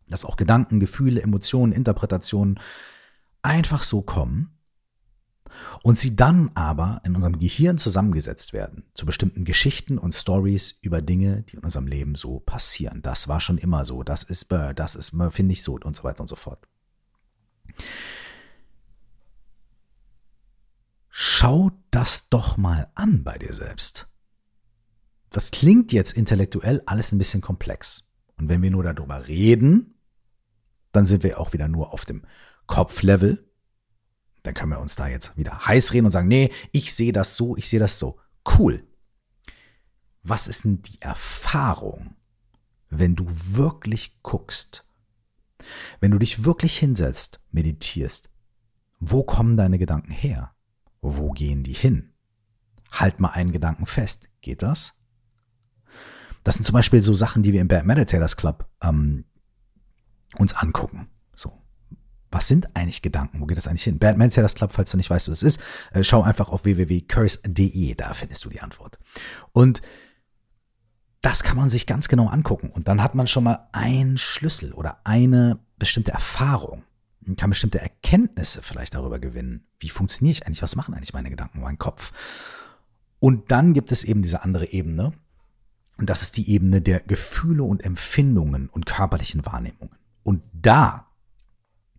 dass 0.06 0.26
auch 0.26 0.36
Gedanken, 0.36 0.80
Gefühle, 0.80 1.22
Emotionen, 1.22 1.72
Interpretationen 1.72 2.60
einfach 3.40 3.82
so 3.82 4.02
kommen, 4.02 4.55
und 5.82 5.98
sie 5.98 6.16
dann 6.16 6.50
aber 6.54 7.00
in 7.04 7.14
unserem 7.14 7.38
Gehirn 7.38 7.78
zusammengesetzt 7.78 8.52
werden 8.52 8.84
zu 8.94 9.06
bestimmten 9.06 9.44
Geschichten 9.44 9.98
und 9.98 10.14
Stories 10.14 10.78
über 10.82 11.02
Dinge, 11.02 11.42
die 11.42 11.56
in 11.56 11.62
unserem 11.62 11.86
Leben 11.86 12.14
so 12.14 12.40
passieren. 12.40 13.02
Das 13.02 13.28
war 13.28 13.40
schon 13.40 13.58
immer 13.58 13.84
so, 13.84 14.02
das 14.02 14.22
ist 14.22 14.46
Burr, 14.46 14.74
das 14.74 14.94
ist 14.94 15.14
finde 15.30 15.52
ich 15.52 15.62
so 15.62 15.78
und 15.82 15.96
so 15.96 16.04
weiter 16.04 16.20
und 16.20 16.28
so 16.28 16.36
fort. 16.36 16.66
Schau 21.08 21.70
das 21.90 22.28
doch 22.28 22.56
mal 22.56 22.90
an 22.94 23.24
bei 23.24 23.38
dir 23.38 23.52
selbst. 23.52 24.08
Das 25.30 25.50
klingt 25.50 25.92
jetzt 25.92 26.12
intellektuell 26.12 26.82
alles 26.86 27.12
ein 27.12 27.18
bisschen 27.18 27.40
komplex. 27.40 28.10
Und 28.38 28.48
wenn 28.48 28.62
wir 28.62 28.70
nur 28.70 28.84
darüber 28.84 29.26
reden, 29.26 29.94
dann 30.92 31.06
sind 31.06 31.22
wir 31.22 31.40
auch 31.40 31.52
wieder 31.52 31.68
nur 31.68 31.92
auf 31.92 32.04
dem 32.04 32.24
Kopflevel 32.66 33.45
dann 34.46 34.54
können 34.54 34.72
wir 34.72 34.80
uns 34.80 34.94
da 34.94 35.08
jetzt 35.08 35.36
wieder 35.36 35.66
heiß 35.66 35.92
reden 35.92 36.06
und 36.06 36.12
sagen, 36.12 36.28
nee, 36.28 36.52
ich 36.72 36.94
sehe 36.94 37.12
das 37.12 37.36
so, 37.36 37.56
ich 37.56 37.68
sehe 37.68 37.80
das 37.80 37.98
so. 37.98 38.18
Cool. 38.58 38.86
Was 40.22 40.46
ist 40.46 40.64
denn 40.64 40.82
die 40.82 41.00
Erfahrung, 41.02 42.14
wenn 42.88 43.16
du 43.16 43.26
wirklich 43.28 44.22
guckst, 44.22 44.86
wenn 46.00 46.12
du 46.12 46.18
dich 46.18 46.44
wirklich 46.44 46.78
hinsetzt, 46.78 47.40
meditierst, 47.50 48.30
wo 49.00 49.24
kommen 49.24 49.56
deine 49.56 49.78
Gedanken 49.78 50.12
her? 50.12 50.54
Wo 51.00 51.32
gehen 51.32 51.64
die 51.64 51.72
hin? 51.72 52.12
Halt 52.92 53.20
mal 53.20 53.30
einen 53.30 53.52
Gedanken 53.52 53.86
fest. 53.86 54.30
Geht 54.40 54.62
das? 54.62 54.94
Das 56.44 56.54
sind 56.54 56.64
zum 56.64 56.72
Beispiel 56.72 57.02
so 57.02 57.14
Sachen, 57.14 57.42
die 57.42 57.52
wir 57.52 57.60
im 57.60 57.68
Bad 57.68 57.84
Meditators 57.84 58.36
Club 58.36 58.68
ähm, 58.80 59.24
uns 60.36 60.54
angucken 60.54 61.08
was 62.30 62.48
sind 62.48 62.74
eigentlich 62.76 63.02
Gedanken? 63.02 63.40
Wo 63.40 63.46
geht 63.46 63.56
das 63.56 63.68
eigentlich 63.68 63.84
hin? 63.84 63.98
Batman 63.98 64.30
Sellers 64.30 64.54
Club, 64.54 64.72
falls 64.72 64.90
du 64.90 64.96
nicht 64.96 65.10
weißt, 65.10 65.28
was 65.28 65.42
es 65.42 65.54
ist, 65.54 65.60
äh, 65.92 66.02
schau 66.02 66.22
einfach 66.22 66.48
auf 66.48 66.64
www.curse.de, 66.64 67.94
da 67.94 68.12
findest 68.14 68.44
du 68.44 68.48
die 68.48 68.60
Antwort. 68.60 68.98
Und 69.52 69.82
das 71.22 71.42
kann 71.42 71.56
man 71.56 71.68
sich 71.68 71.86
ganz 71.86 72.08
genau 72.08 72.28
angucken. 72.28 72.70
Und 72.70 72.88
dann 72.88 73.02
hat 73.02 73.14
man 73.14 73.26
schon 73.26 73.44
mal 73.44 73.68
einen 73.72 74.18
Schlüssel 74.18 74.72
oder 74.72 75.00
eine 75.04 75.58
bestimmte 75.78 76.12
Erfahrung. 76.12 76.84
Man 77.20 77.36
kann 77.36 77.50
bestimmte 77.50 77.80
Erkenntnisse 77.80 78.62
vielleicht 78.62 78.94
darüber 78.94 79.18
gewinnen. 79.18 79.66
Wie 79.80 79.88
funktioniere 79.88 80.32
ich 80.32 80.46
eigentlich? 80.46 80.62
Was 80.62 80.76
machen 80.76 80.94
eigentlich 80.94 81.14
meine 81.14 81.30
Gedanken, 81.30 81.60
mein 81.60 81.78
Kopf? 81.78 82.12
Und 83.18 83.50
dann 83.50 83.74
gibt 83.74 83.90
es 83.90 84.04
eben 84.04 84.22
diese 84.22 84.42
andere 84.42 84.66
Ebene. 84.66 85.12
Und 85.96 86.10
das 86.10 86.22
ist 86.22 86.36
die 86.36 86.50
Ebene 86.50 86.80
der 86.80 87.00
Gefühle 87.00 87.64
und 87.64 87.84
Empfindungen 87.84 88.68
und 88.68 88.86
körperlichen 88.86 89.44
Wahrnehmungen. 89.46 89.96
Und 90.22 90.42
da 90.52 91.05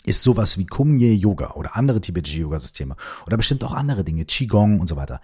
ist 0.07 0.23
sowas 0.23 0.57
wie 0.57 0.65
Kumye 0.65 1.13
Yoga 1.13 1.51
oder 1.51 1.75
andere 1.75 2.01
tibetische 2.01 2.39
Yoga-Systeme 2.39 2.95
oder 3.25 3.37
bestimmt 3.37 3.63
auch 3.63 3.73
andere 3.73 4.03
Dinge, 4.03 4.25
Qigong 4.25 4.79
und 4.79 4.87
so 4.87 4.95
weiter, 4.95 5.21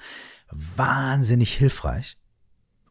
wahnsinnig 0.52 1.54
hilfreich, 1.54 2.18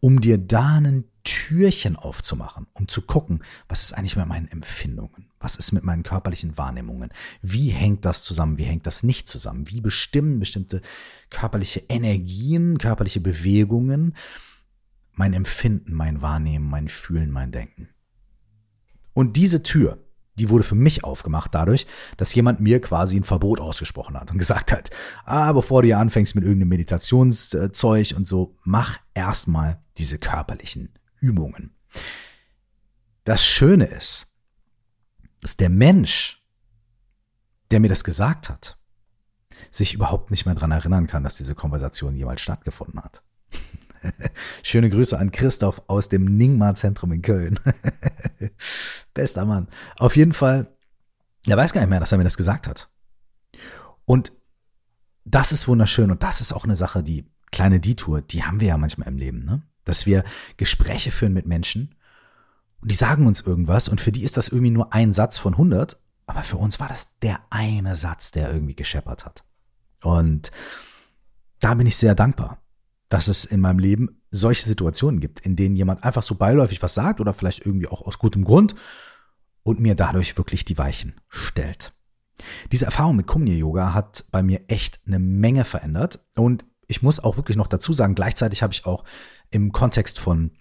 um 0.00 0.20
dir 0.20 0.38
da 0.38 0.78
ein 0.78 1.04
Türchen 1.22 1.94
aufzumachen, 1.96 2.66
um 2.72 2.88
zu 2.88 3.02
gucken, 3.02 3.44
was 3.68 3.82
ist 3.82 3.92
eigentlich 3.92 4.16
mit 4.16 4.26
meinen 4.26 4.48
Empfindungen? 4.48 5.28
Was 5.38 5.56
ist 5.56 5.72
mit 5.72 5.84
meinen 5.84 6.02
körperlichen 6.02 6.56
Wahrnehmungen? 6.56 7.10
Wie 7.42 7.68
hängt 7.68 8.04
das 8.04 8.24
zusammen? 8.24 8.58
Wie 8.58 8.64
hängt 8.64 8.86
das 8.86 9.02
nicht 9.02 9.28
zusammen? 9.28 9.68
Wie 9.70 9.80
bestimmen 9.80 10.40
bestimmte 10.40 10.80
körperliche 11.30 11.80
Energien, 11.88 12.78
körperliche 12.78 13.20
Bewegungen 13.20 14.16
mein 15.12 15.34
Empfinden, 15.34 15.92
mein 15.92 16.22
Wahrnehmen, 16.22 16.68
mein 16.68 16.88
Fühlen, 16.88 17.30
mein 17.30 17.52
Denken? 17.52 17.88
Und 19.12 19.36
diese 19.36 19.62
Tür, 19.62 19.98
die 20.36 20.50
wurde 20.50 20.64
für 20.64 20.74
mich 20.74 21.04
aufgemacht 21.04 21.54
dadurch, 21.54 21.86
dass 22.16 22.34
jemand 22.34 22.60
mir 22.60 22.80
quasi 22.80 23.16
ein 23.16 23.24
Verbot 23.24 23.60
ausgesprochen 23.60 24.18
hat 24.18 24.30
und 24.30 24.38
gesagt 24.38 24.72
hat, 24.72 24.90
ah, 25.24 25.52
bevor 25.52 25.82
du 25.82 25.86
hier 25.86 25.98
anfängst 25.98 26.34
mit 26.34 26.44
irgendeinem 26.44 26.70
Meditationszeug 26.70 28.14
und 28.16 28.26
so, 28.26 28.56
mach 28.64 28.98
erstmal 29.14 29.82
diese 29.98 30.18
körperlichen 30.18 30.90
Übungen. 31.20 31.74
Das 33.24 33.44
Schöne 33.44 33.84
ist, 33.84 34.36
dass 35.40 35.56
der 35.56 35.68
Mensch, 35.68 36.42
der 37.70 37.80
mir 37.80 37.88
das 37.88 38.04
gesagt 38.04 38.48
hat, 38.48 38.78
sich 39.70 39.94
überhaupt 39.94 40.30
nicht 40.30 40.46
mehr 40.46 40.54
dran 40.54 40.70
erinnern 40.70 41.06
kann, 41.06 41.24
dass 41.24 41.36
diese 41.36 41.54
Konversation 41.54 42.14
jemals 42.14 42.40
stattgefunden 42.40 43.02
hat. 43.02 43.22
Schöne 44.62 44.90
Grüße 44.90 45.18
an 45.18 45.30
Christoph 45.30 45.82
aus 45.86 46.08
dem 46.08 46.24
Ningma-Zentrum 46.24 47.12
in 47.12 47.22
Köln. 47.22 47.58
Bester 49.14 49.44
Mann. 49.44 49.68
Auf 49.98 50.16
jeden 50.16 50.32
Fall, 50.32 50.74
er 51.46 51.56
weiß 51.56 51.72
gar 51.72 51.80
nicht 51.80 51.90
mehr, 51.90 52.00
dass 52.00 52.12
er 52.12 52.18
mir 52.18 52.24
das 52.24 52.36
gesagt 52.36 52.66
hat. 52.66 52.88
Und 54.04 54.32
das 55.24 55.52
ist 55.52 55.68
wunderschön 55.68 56.10
und 56.10 56.22
das 56.22 56.40
ist 56.40 56.52
auch 56.52 56.64
eine 56.64 56.74
Sache, 56.74 57.02
die 57.02 57.24
kleine 57.50 57.80
Detour, 57.80 58.22
die 58.22 58.44
haben 58.44 58.60
wir 58.60 58.68
ja 58.68 58.78
manchmal 58.78 59.08
im 59.08 59.18
Leben, 59.18 59.44
ne? 59.44 59.62
Dass 59.84 60.06
wir 60.06 60.24
Gespräche 60.56 61.10
führen 61.10 61.32
mit 61.32 61.46
Menschen 61.46 61.94
und 62.80 62.90
die 62.90 62.96
sagen 62.96 63.26
uns 63.26 63.40
irgendwas 63.40 63.88
und 63.88 64.00
für 64.00 64.12
die 64.12 64.22
ist 64.22 64.36
das 64.36 64.48
irgendwie 64.48 64.70
nur 64.70 64.92
ein 64.92 65.12
Satz 65.12 65.38
von 65.38 65.54
100, 65.54 66.00
aber 66.26 66.42
für 66.42 66.56
uns 66.56 66.78
war 66.80 66.88
das 66.88 67.18
der 67.20 67.40
eine 67.50 67.96
Satz, 67.96 68.30
der 68.30 68.52
irgendwie 68.52 68.76
gescheppert 68.76 69.24
hat. 69.24 69.44
Und 70.02 70.52
da 71.58 71.74
bin 71.74 71.86
ich 71.86 71.96
sehr 71.96 72.14
dankbar 72.14 72.61
dass 73.12 73.28
es 73.28 73.44
in 73.44 73.60
meinem 73.60 73.78
Leben 73.78 74.22
solche 74.30 74.66
Situationen 74.66 75.20
gibt, 75.20 75.40
in 75.40 75.54
denen 75.54 75.76
jemand 75.76 76.02
einfach 76.02 76.22
so 76.22 76.34
beiläufig 76.34 76.82
was 76.82 76.94
sagt 76.94 77.20
oder 77.20 77.34
vielleicht 77.34 77.66
irgendwie 77.66 77.86
auch 77.86 78.06
aus 78.06 78.18
gutem 78.18 78.42
Grund 78.42 78.74
und 79.62 79.80
mir 79.80 79.94
dadurch 79.94 80.38
wirklich 80.38 80.64
die 80.64 80.78
Weichen 80.78 81.20
stellt. 81.28 81.92
Diese 82.72 82.86
Erfahrung 82.86 83.16
mit 83.16 83.26
Kumya 83.26 83.52
Yoga 83.52 83.92
hat 83.92 84.24
bei 84.30 84.42
mir 84.42 84.62
echt 84.68 85.00
eine 85.06 85.18
Menge 85.18 85.64
verändert 85.64 86.20
und 86.36 86.64
ich 86.86 87.02
muss 87.02 87.20
auch 87.20 87.36
wirklich 87.36 87.58
noch 87.58 87.66
dazu 87.66 87.92
sagen, 87.92 88.14
gleichzeitig 88.14 88.62
habe 88.62 88.72
ich 88.72 88.86
auch 88.86 89.04
im 89.50 89.72
Kontext 89.72 90.18
von 90.18 90.52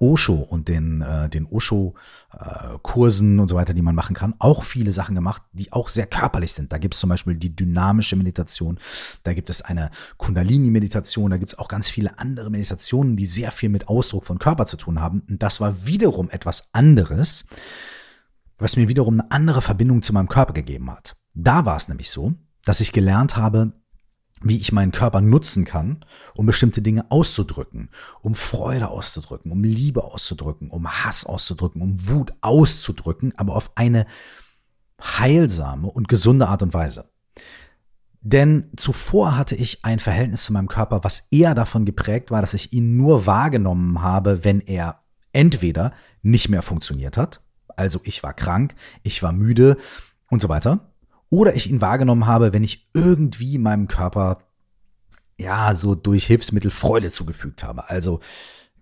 Osho 0.00 0.34
und 0.34 0.68
den, 0.68 1.02
äh, 1.02 1.28
den 1.28 1.46
Osho-Kursen 1.46 3.38
äh, 3.38 3.40
und 3.40 3.48
so 3.48 3.56
weiter, 3.56 3.74
die 3.74 3.82
man 3.82 3.94
machen 3.94 4.14
kann, 4.14 4.34
auch 4.38 4.62
viele 4.62 4.92
Sachen 4.92 5.14
gemacht, 5.14 5.42
die 5.52 5.72
auch 5.72 5.88
sehr 5.88 6.06
körperlich 6.06 6.52
sind. 6.52 6.72
Da 6.72 6.78
gibt 6.78 6.94
es 6.94 7.00
zum 7.00 7.10
Beispiel 7.10 7.34
die 7.34 7.54
dynamische 7.54 8.16
Meditation, 8.16 8.78
da 9.22 9.34
gibt 9.34 9.50
es 9.50 9.62
eine 9.62 9.90
Kundalini-Meditation, 10.16 11.30
da 11.30 11.36
gibt 11.36 11.52
es 11.52 11.58
auch 11.58 11.68
ganz 11.68 11.90
viele 11.90 12.18
andere 12.18 12.50
Meditationen, 12.50 13.16
die 13.16 13.26
sehr 13.26 13.50
viel 13.50 13.68
mit 13.68 13.88
Ausdruck 13.88 14.24
von 14.24 14.38
Körper 14.38 14.66
zu 14.66 14.76
tun 14.76 15.00
haben. 15.00 15.22
Und 15.28 15.42
das 15.42 15.60
war 15.60 15.86
wiederum 15.86 16.30
etwas 16.30 16.70
anderes, 16.72 17.46
was 18.58 18.76
mir 18.76 18.88
wiederum 18.88 19.20
eine 19.20 19.30
andere 19.30 19.62
Verbindung 19.62 20.02
zu 20.02 20.12
meinem 20.12 20.28
Körper 20.28 20.52
gegeben 20.52 20.90
hat. 20.90 21.16
Da 21.34 21.64
war 21.64 21.76
es 21.76 21.88
nämlich 21.88 22.10
so, 22.10 22.34
dass 22.64 22.80
ich 22.80 22.92
gelernt 22.92 23.36
habe, 23.36 23.72
wie 24.42 24.58
ich 24.58 24.72
meinen 24.72 24.92
Körper 24.92 25.20
nutzen 25.20 25.64
kann, 25.64 26.04
um 26.34 26.46
bestimmte 26.46 26.82
Dinge 26.82 27.10
auszudrücken, 27.10 27.90
um 28.20 28.34
Freude 28.34 28.88
auszudrücken, 28.88 29.50
um 29.50 29.64
Liebe 29.64 30.04
auszudrücken, 30.04 30.70
um 30.70 30.88
Hass 30.88 31.26
auszudrücken, 31.26 31.82
um 31.82 32.08
Wut 32.08 32.32
auszudrücken, 32.40 33.32
aber 33.36 33.56
auf 33.56 33.72
eine 33.74 34.06
heilsame 35.00 35.88
und 35.88 36.08
gesunde 36.08 36.48
Art 36.48 36.62
und 36.62 36.74
Weise. 36.74 37.10
Denn 38.20 38.70
zuvor 38.76 39.36
hatte 39.36 39.54
ich 39.54 39.84
ein 39.84 40.00
Verhältnis 40.00 40.44
zu 40.44 40.52
meinem 40.52 40.68
Körper, 40.68 41.04
was 41.04 41.24
eher 41.30 41.54
davon 41.54 41.84
geprägt 41.84 42.30
war, 42.30 42.40
dass 42.40 42.54
ich 42.54 42.72
ihn 42.72 42.96
nur 42.96 43.26
wahrgenommen 43.26 44.02
habe, 44.02 44.44
wenn 44.44 44.60
er 44.60 45.02
entweder 45.32 45.92
nicht 46.22 46.48
mehr 46.48 46.62
funktioniert 46.62 47.16
hat, 47.16 47.42
also 47.76 48.00
ich 48.02 48.22
war 48.22 48.34
krank, 48.34 48.74
ich 49.02 49.22
war 49.22 49.32
müde 49.32 49.76
und 50.30 50.42
so 50.42 50.48
weiter, 50.48 50.87
oder 51.30 51.54
ich 51.54 51.70
ihn 51.70 51.80
wahrgenommen 51.80 52.26
habe, 52.26 52.52
wenn 52.52 52.64
ich 52.64 52.88
irgendwie 52.94 53.58
meinem 53.58 53.88
Körper 53.88 54.38
ja 55.38 55.74
so 55.74 55.94
durch 55.94 56.26
Hilfsmittel 56.26 56.70
Freude 56.70 57.10
zugefügt 57.10 57.62
habe. 57.62 57.88
Also 57.88 58.20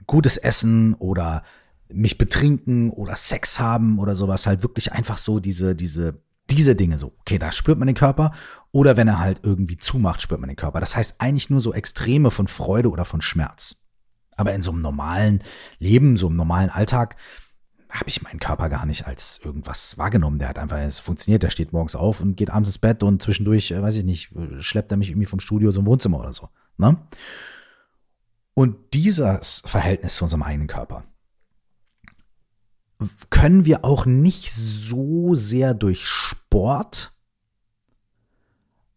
gutes 0.07 0.37
Essen 0.37 0.95
oder 0.95 1.43
mich 1.89 2.19
betrinken 2.19 2.91
oder 2.91 3.15
Sex 3.15 3.61
haben 3.61 3.99
oder 3.99 4.15
sowas, 4.15 4.47
halt 4.47 4.63
wirklich 4.63 4.93
einfach 4.93 5.19
so 5.19 5.39
diese, 5.39 5.75
diese, 5.75 6.21
diese 6.51 6.75
Dinge 6.75 6.99
so. 6.99 7.13
Okay, 7.21 7.39
da 7.39 7.53
spürt 7.53 7.79
man 7.79 7.87
den 7.87 7.97
Körper 7.97 8.33
oder 8.73 8.97
wenn 8.97 9.09
er 9.09 9.21
halt 9.21 9.41
irgendwie 9.43 9.77
zumacht, 9.77 10.23
spürt 10.23 10.41
man 10.41 10.49
den 10.49 10.57
Körper. 10.57 10.81
Das 10.81 10.97
heißt 10.97 11.17
eigentlich 11.21 11.51
nur 11.51 11.61
so 11.61 11.73
Extreme 11.73 12.31
von 12.31 12.47
Freude 12.47 12.91
oder 12.91 13.05
von 13.05 13.21
Schmerz. 13.21 13.85
Aber 14.37 14.53
in 14.53 14.63
so 14.63 14.71
einem 14.71 14.83
normalen 14.83 15.43
Leben, 15.79 16.17
so 16.17 16.27
einem 16.27 16.37
normalen 16.37 16.71
Alltag, 16.71 17.17
habe 17.91 18.09
ich 18.09 18.23
meinen 18.23 18.41
Körper 18.41 18.69
gar 18.69 18.87
nicht 18.87 19.07
als 19.07 19.41
irgendwas 19.43 19.99
wahrgenommen. 19.99 20.39
Der 20.39 20.49
hat 20.49 20.59
einfach, 20.59 20.79
es 20.79 21.01
funktioniert, 21.01 21.43
der 21.43 21.51
steht 21.51 21.73
morgens 21.73 21.97
auf 21.97 22.21
und 22.21 22.37
geht 22.37 22.51
abends 22.51 22.69
ins 22.69 22.79
Bett 22.79 23.03
und 23.03 23.23
zwischendurch, 23.23 23.71
äh, 23.71 23.83
weiß 23.83 23.97
ich 23.97 24.05
nicht, 24.05 24.31
schleppt 24.59 24.91
er 24.91 24.97
mich 24.97 25.11
irgendwie 25.11 25.27
vom 25.27 25.41
Studio 25.41 25.73
zum 25.73 25.87
Wohnzimmer 25.87 26.19
oder 26.19 26.33
so. 26.33 26.49
Ne? 26.79 26.99
Und 28.55 28.77
dieses 28.95 29.63
Verhältnis 29.67 30.17
zu 30.17 30.25
unserem 30.25 30.43
eigenen 30.43 30.69
Körper 30.69 31.05
können 33.31 33.65
wir 33.65 33.85
auch 33.85 34.07
nicht 34.07 34.53
so 34.53 35.35
sehr 35.35 35.75
durch 35.75 36.07
Sport 36.07 37.13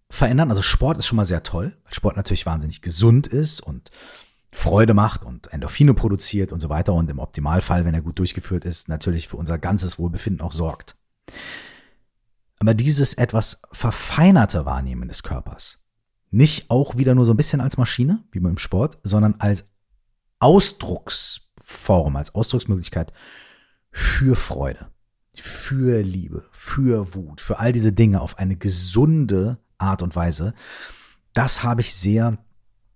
verändern. 0.09 0.49
Also 0.49 0.61
Sport 0.61 0.97
ist 0.97 1.07
schon 1.07 1.17
mal 1.17 1.25
sehr 1.25 1.43
toll, 1.43 1.77
weil 1.83 1.93
Sport 1.93 2.15
natürlich 2.15 2.45
wahnsinnig 2.45 2.81
gesund 2.81 3.27
ist 3.27 3.59
und 3.59 3.91
Freude 4.51 4.93
macht 4.93 5.23
und 5.23 5.51
Endorphine 5.53 5.93
produziert 5.93 6.51
und 6.51 6.59
so 6.59 6.69
weiter 6.69 6.93
und 6.93 7.09
im 7.09 7.19
Optimalfall, 7.19 7.85
wenn 7.85 7.93
er 7.93 8.01
gut 8.01 8.19
durchgeführt 8.19 8.65
ist, 8.65 8.89
natürlich 8.89 9.27
für 9.27 9.37
unser 9.37 9.57
ganzes 9.57 9.99
Wohlbefinden 9.99 10.41
auch 10.41 10.51
sorgt. 10.51 10.95
Aber 12.59 12.73
dieses 12.73 13.13
etwas 13.13 13.61
verfeinerte 13.71 14.65
Wahrnehmen 14.65 15.07
des 15.07 15.23
Körpers, 15.23 15.79
nicht 16.31 16.69
auch 16.69 16.97
wieder 16.97 17.15
nur 17.15 17.25
so 17.25 17.33
ein 17.33 17.37
bisschen 17.37 17.61
als 17.61 17.77
Maschine, 17.77 18.23
wie 18.31 18.39
beim 18.39 18.57
Sport, 18.57 18.97
sondern 19.03 19.35
als 19.39 19.65
Ausdrucksform, 20.39 22.15
als 22.15 22.35
Ausdrucksmöglichkeit 22.35 23.13
für 23.91 24.35
Freude, 24.35 24.91
für 25.35 26.01
Liebe, 26.01 26.45
für 26.51 27.15
Wut, 27.15 27.41
für 27.41 27.59
all 27.59 27.71
diese 27.71 27.93
Dinge 27.93 28.21
auf 28.21 28.37
eine 28.39 28.55
gesunde 28.55 29.57
Art 29.77 30.01
und 30.01 30.15
Weise, 30.15 30.53
das 31.33 31.63
habe 31.63 31.81
ich 31.81 31.93
sehr 31.93 32.37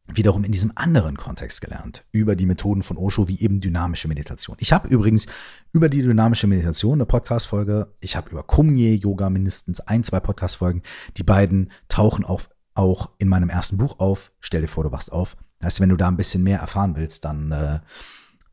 wiederum 0.08 0.44
in 0.44 0.52
diesem 0.52 0.74
anderen 0.76 1.18
Kontext 1.18 1.62
gelernt, 1.62 2.06
über 2.12 2.36
die 2.36 2.46
Methoden 2.46 2.84
von 2.84 2.98
Osho, 2.98 3.28
wie 3.28 3.40
eben 3.40 3.62
dynamische 3.62 4.08
Meditation. 4.08 4.58
Ich 4.60 4.74
habe 4.74 4.88
übrigens 4.88 5.28
über 5.72 5.88
die 5.88 6.02
dynamische 6.02 6.48
Meditation 6.48 6.96
eine 6.96 7.06
Podcast-Folge, 7.06 7.94
ich 8.02 8.16
habe 8.16 8.30
über 8.30 8.44
Kumye-Yoga 8.44 9.30
mindestens 9.30 9.80
ein, 9.80 10.04
zwei 10.04 10.20
Podcast-Folgen. 10.20 10.84
Die 11.18 11.24
beiden 11.24 11.72
tauchen 11.88 12.26
auf, 12.26 12.50
auch 12.74 13.12
in 13.18 13.30
meinem 13.30 13.50
ersten 13.50 13.78
Buch 13.78 14.00
auf. 14.00 14.32
Stell 14.40 14.62
dir 14.62 14.68
vor, 14.68 14.84
du 14.84 14.92
wachst 14.92 15.12
auf. 15.12 15.38
Das 15.60 15.68
heißt, 15.68 15.82
wenn 15.82 15.90
du 15.90 15.98
da 15.98 16.10
ein 16.10 16.18
bisschen 16.18 16.44
mehr 16.44 16.60
erfahren 16.60 16.96
willst, 16.96 17.24
dann 17.24 17.52
äh, 17.52 17.80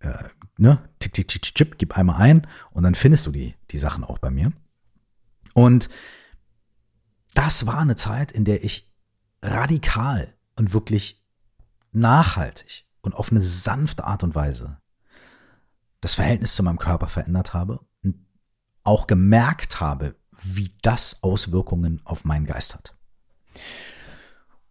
äh, 0.01 0.29
ne, 0.57 0.89
tick, 0.99 1.13
tick, 1.13 1.29
tick, 1.29 1.43
tick, 1.43 1.79
gib 1.79 1.97
einmal 1.97 2.21
ein 2.21 2.47
und 2.71 2.85
dann 2.85 2.95
findest 2.95 3.27
du 3.27 3.33
die, 3.33 3.55
die 3.71 3.79
Sachen 3.79 4.05
auch 4.05 4.19
bei 4.19 4.31
mir. 4.31 4.53
Und 5.55 5.89
das 7.35 7.67
war 7.67 7.79
eine 7.79 7.97
Zeit, 7.97 8.33
in 8.33 8.45
der 8.45 8.65
ich 8.65 8.93
radikal 9.43 10.33
und 10.57 10.73
wirklich 10.73 11.20
nachhaltig 11.93 12.87
und 13.01 13.15
auf 13.15 13.31
eine 13.31 13.43
sanfte 13.43 14.05
Art 14.05 14.25
und 14.25 14.35
Weise 14.35 14.79
das 16.01 16.15
Verhältnis 16.15 16.55
zu 16.55 16.63
meinem 16.63 16.79
Körper 16.79 17.09
verändert 17.09 17.53
habe 17.53 17.81
und 18.03 18.17
auch 18.85 19.07
gemerkt 19.07 19.81
habe, 19.81 20.17
wie 20.43 20.75
das 20.83 21.23
Auswirkungen 21.23 22.01
auf 22.05 22.25
meinen 22.25 22.47
Geist 22.47 22.75
hat. 22.75 22.97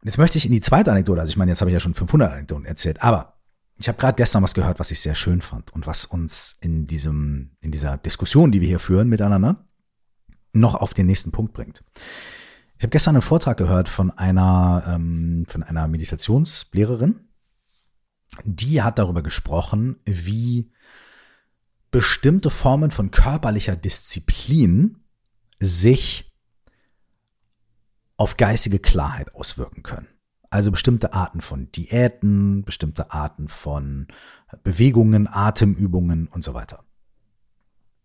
Und 0.02 0.06
jetzt 0.06 0.18
möchte 0.18 0.38
ich 0.38 0.46
in 0.46 0.52
die 0.52 0.62
zweite 0.62 0.92
Anekdote, 0.92 1.20
also 1.20 1.30
ich 1.30 1.38
meine, 1.38 1.52
jetzt 1.52 1.62
habe 1.62 1.70
ich 1.70 1.74
ja 1.74 1.80
schon 1.80 1.94
500 1.94 2.32
Anekdoten 2.32 2.66
erzählt, 2.66 3.04
aber 3.04 3.40
ich 3.78 3.88
habe 3.88 3.98
gerade 3.98 4.16
gestern 4.16 4.44
was 4.44 4.54
gehört, 4.54 4.80
was 4.80 4.92
ich 4.92 5.00
sehr 5.00 5.16
schön 5.16 5.42
fand 5.42 5.72
und 5.72 5.88
was 5.88 6.06
uns 6.06 6.58
in 6.60 6.86
diesem 6.86 7.52
in 7.62 7.72
dieser 7.72 7.98
Diskussion, 7.98 8.52
die 8.52 8.62
wir 8.62 8.68
hier 8.68 8.80
führen 8.80 9.08
miteinander, 9.08 9.68
noch 10.52 10.76
auf 10.76 10.94
den 10.94 11.06
nächsten 11.06 11.32
Punkt 11.32 11.54
bringt. 11.54 11.84
Ich 12.80 12.84
habe 12.84 12.92
gestern 12.92 13.16
einen 13.16 13.22
Vortrag 13.22 13.58
gehört 13.58 13.90
von 13.90 14.10
einer, 14.10 14.86
ähm, 14.88 15.44
von 15.50 15.64
einer 15.64 15.86
Meditationslehrerin, 15.90 17.28
die 18.46 18.82
hat 18.82 18.98
darüber 18.98 19.22
gesprochen, 19.22 20.00
wie 20.06 20.72
bestimmte 21.92 22.50
Formen 22.50 22.90
von 22.90 23.12
körperlicher 23.12 23.76
Disziplin 23.76 25.04
sich 25.60 26.32
auf 28.16 28.38
geistige 28.38 28.80
Klarheit 28.80 29.36
auswirken 29.36 29.84
können. 29.84 30.08
Also 30.50 30.72
bestimmte 30.72 31.12
Arten 31.12 31.42
von 31.42 31.70
Diäten, 31.74 32.64
bestimmte 32.64 33.12
Arten 33.12 33.50
von 33.50 34.08
Bewegungen, 34.64 35.28
Atemübungen 35.28 36.30
und 36.30 36.46
so 36.46 36.54
weiter. 36.54 36.86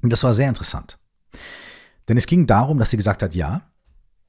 Und 0.02 0.12
das 0.12 0.24
war 0.24 0.34
sehr 0.34 0.48
interessant. 0.48 0.98
Denn 2.08 2.16
es 2.16 2.26
ging 2.26 2.48
darum, 2.48 2.78
dass 2.78 2.90
sie 2.90 2.96
gesagt 2.96 3.22
hat, 3.22 3.36
ja, 3.36 3.70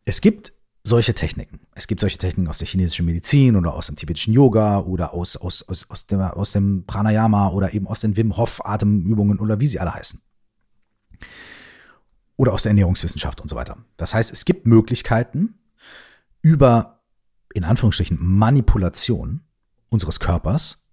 es 0.06 0.22
gibt 0.22 0.54
solche 0.84 1.16
Techniken. 1.16 1.60
Es 1.74 1.88
gibt 1.88 2.00
solche 2.00 2.20
Techniken 2.20 2.48
aus 2.48 2.60
der 2.60 2.68
chinesischen 2.68 3.08
Medizin 3.08 3.56
oder 3.56 3.74
aus 3.74 3.88
dem 3.88 3.96
tibetischen 3.96 4.34
Yoga 4.34 4.80
oder 4.80 5.14
aus, 5.14 5.36
aus, 5.36 5.68
aus, 5.68 5.90
aus, 5.90 6.06
dem, 6.06 6.22
aus 6.22 6.52
dem 6.52 6.86
Pranayama 6.86 7.50
oder 7.50 7.74
eben 7.74 7.88
aus 7.88 8.02
den 8.02 8.16
Wim 8.16 8.38
Hof 8.38 8.64
Atemübungen 8.64 9.40
oder 9.40 9.60
wie 9.60 9.68
sie 9.68 9.80
alle 9.80 9.94
heißen. 9.94 10.22
Oder 12.38 12.54
aus 12.54 12.64
der 12.64 12.72
Ernährungswissenschaft 12.72 13.42
und 13.42 13.50
so 13.50 13.56
weiter. 13.56 13.78
Das 13.98 14.14
heißt, 14.14 14.32
es 14.32 14.46
gibt 14.46 14.68
Möglichkeiten 14.68 15.58
über, 16.44 17.02
in 17.54 17.64
Anführungsstrichen, 17.64 18.20
Manipulation 18.22 19.42
unseres 19.90 20.20
Körpers 20.20 20.88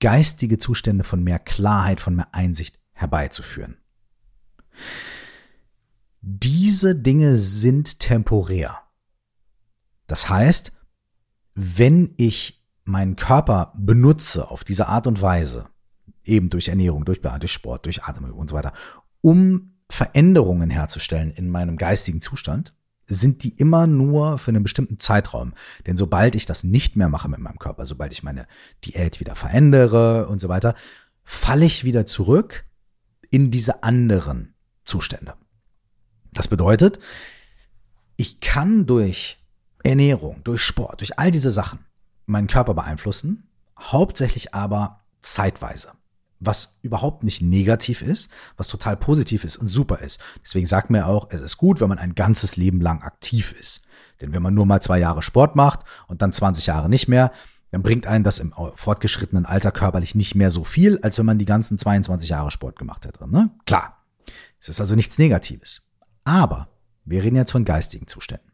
geistige 0.00 0.58
Zustände 0.58 1.04
von 1.04 1.22
mehr 1.22 1.38
Klarheit, 1.38 2.00
von 2.00 2.16
mehr 2.16 2.28
Einsicht 2.32 2.78
herbeizuführen. 2.92 3.76
Diese 6.26 6.96
Dinge 6.96 7.36
sind 7.36 8.00
temporär. 8.00 8.78
Das 10.06 10.30
heißt, 10.30 10.72
wenn 11.54 12.14
ich 12.16 12.64
meinen 12.84 13.16
Körper 13.16 13.74
benutze 13.76 14.50
auf 14.50 14.64
diese 14.64 14.88
Art 14.88 15.06
und 15.06 15.20
Weise, 15.20 15.68
eben 16.24 16.48
durch 16.48 16.68
Ernährung, 16.68 17.04
durch, 17.04 17.20
durch 17.20 17.52
Sport, 17.52 17.84
durch 17.84 18.04
Atemübung 18.04 18.38
und 18.38 18.48
so 18.48 18.56
weiter, 18.56 18.72
um 19.20 19.74
Veränderungen 19.90 20.70
herzustellen 20.70 21.30
in 21.30 21.50
meinem 21.50 21.76
geistigen 21.76 22.22
Zustand, 22.22 22.74
sind 23.06 23.44
die 23.44 23.50
immer 23.58 23.86
nur 23.86 24.38
für 24.38 24.50
einen 24.50 24.62
bestimmten 24.62 24.98
Zeitraum. 24.98 25.52
Denn 25.86 25.98
sobald 25.98 26.36
ich 26.36 26.46
das 26.46 26.64
nicht 26.64 26.96
mehr 26.96 27.10
mache 27.10 27.28
mit 27.28 27.40
meinem 27.40 27.58
Körper, 27.58 27.84
sobald 27.84 28.14
ich 28.14 28.22
meine 28.22 28.46
Diät 28.86 29.20
wieder 29.20 29.34
verändere 29.34 30.26
und 30.28 30.40
so 30.40 30.48
weiter, 30.48 30.74
falle 31.22 31.66
ich 31.66 31.84
wieder 31.84 32.06
zurück 32.06 32.64
in 33.28 33.50
diese 33.50 33.82
anderen 33.82 34.54
Zustände. 34.86 35.34
Das 36.34 36.48
bedeutet, 36.48 36.98
ich 38.16 38.40
kann 38.40 38.86
durch 38.86 39.38
Ernährung, 39.82 40.42
durch 40.44 40.62
Sport, 40.62 41.00
durch 41.00 41.18
all 41.18 41.30
diese 41.30 41.50
Sachen 41.50 41.80
meinen 42.26 42.46
Körper 42.46 42.74
beeinflussen, 42.74 43.48
hauptsächlich 43.78 44.54
aber 44.54 45.04
zeitweise. 45.20 45.92
Was 46.40 46.78
überhaupt 46.82 47.22
nicht 47.22 47.40
negativ 47.40 48.02
ist, 48.02 48.30
was 48.56 48.68
total 48.68 48.96
positiv 48.96 49.44
ist 49.44 49.56
und 49.56 49.68
super 49.68 50.00
ist. 50.00 50.20
Deswegen 50.42 50.66
sagt 50.66 50.90
man 50.90 51.02
ja 51.02 51.06
auch, 51.06 51.28
es 51.30 51.40
ist 51.40 51.56
gut, 51.56 51.80
wenn 51.80 51.88
man 51.88 51.98
ein 51.98 52.14
ganzes 52.14 52.56
Leben 52.56 52.80
lang 52.80 53.02
aktiv 53.02 53.52
ist. 53.52 53.86
Denn 54.20 54.32
wenn 54.32 54.42
man 54.42 54.54
nur 54.54 54.66
mal 54.66 54.80
zwei 54.80 54.98
Jahre 54.98 55.22
Sport 55.22 55.56
macht 55.56 55.80
und 56.06 56.22
dann 56.22 56.32
20 56.32 56.66
Jahre 56.66 56.88
nicht 56.88 57.08
mehr, 57.08 57.32
dann 57.70 57.82
bringt 57.82 58.06
einen 58.06 58.24
das 58.24 58.38
im 58.38 58.52
fortgeschrittenen 58.74 59.46
Alter 59.46 59.72
körperlich 59.72 60.14
nicht 60.14 60.34
mehr 60.34 60.50
so 60.50 60.64
viel, 60.64 60.98
als 61.02 61.18
wenn 61.18 61.26
man 61.26 61.38
die 61.38 61.44
ganzen 61.44 61.78
22 61.78 62.28
Jahre 62.28 62.50
Sport 62.50 62.78
gemacht 62.78 63.04
hätte. 63.06 63.28
Ne? 63.28 63.50
Klar, 63.66 64.04
es 64.60 64.68
ist 64.68 64.80
also 64.80 64.94
nichts 64.94 65.18
Negatives. 65.18 65.82
Aber 66.24 66.68
wir 67.04 67.22
reden 67.22 67.36
jetzt 67.36 67.52
von 67.52 67.64
geistigen 67.64 68.06
Zuständen. 68.06 68.50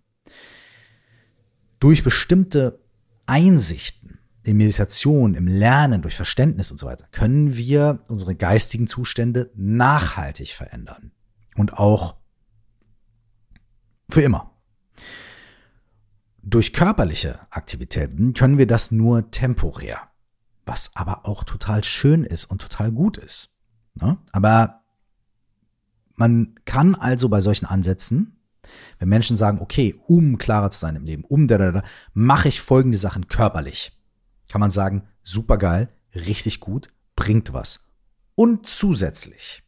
Durch 1.78 2.04
bestimmte 2.04 2.84
Einsichten 3.26 4.18
in 4.42 4.56
Meditation, 4.56 5.34
im 5.34 5.46
Lernen, 5.46 6.02
durch 6.02 6.16
Verständnis 6.16 6.70
und 6.70 6.76
so 6.76 6.86
weiter, 6.86 7.06
können 7.12 7.56
wir 7.56 8.02
unsere 8.08 8.34
geistigen 8.34 8.86
Zustände 8.86 9.50
nachhaltig 9.54 10.52
verändern. 10.52 11.12
Und 11.56 11.74
auch 11.74 12.16
für 14.10 14.22
immer. 14.22 14.50
Durch 16.42 16.72
körperliche 16.72 17.40
Aktivitäten 17.50 18.32
können 18.32 18.58
wir 18.58 18.66
das 18.66 18.90
nur 18.90 19.30
temporär, 19.30 20.08
was 20.64 20.96
aber 20.96 21.26
auch 21.26 21.44
total 21.44 21.84
schön 21.84 22.24
ist 22.24 22.46
und 22.46 22.62
total 22.62 22.90
gut 22.92 23.18
ist. 23.18 23.58
Ne? 23.94 24.18
Aber 24.32 24.82
man 26.20 26.54
kann 26.66 26.94
also 26.94 27.30
bei 27.30 27.40
solchen 27.40 27.64
Ansätzen, 27.64 28.36
wenn 28.98 29.08
Menschen 29.08 29.38
sagen, 29.38 29.58
okay, 29.58 29.98
um 30.06 30.36
klarer 30.36 30.70
zu 30.70 30.78
sein 30.78 30.94
im 30.94 31.06
Leben, 31.06 31.24
um 31.24 31.48
da, 31.48 31.56
da, 31.56 31.72
da, 31.72 31.82
mache 32.12 32.48
ich 32.48 32.60
folgende 32.60 32.98
Sachen 32.98 33.26
körperlich, 33.28 33.98
kann 34.46 34.60
man 34.60 34.70
sagen, 34.70 35.08
super 35.22 35.56
geil, 35.56 35.88
richtig 36.14 36.60
gut, 36.60 36.90
bringt 37.16 37.54
was. 37.54 37.88
Und 38.34 38.66
zusätzlich, 38.66 39.62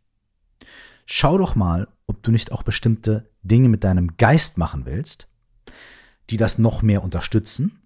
schau 1.06 1.38
doch 1.38 1.56
mal, 1.56 1.88
ob 2.06 2.22
du 2.22 2.30
nicht 2.30 2.52
auch 2.52 2.64
bestimmte 2.64 3.30
Dinge 3.42 3.70
mit 3.70 3.82
deinem 3.82 4.18
Geist 4.18 4.58
machen 4.58 4.84
willst, 4.84 5.28
die 6.28 6.36
das 6.36 6.58
noch 6.58 6.82
mehr 6.82 7.02
unterstützen 7.02 7.80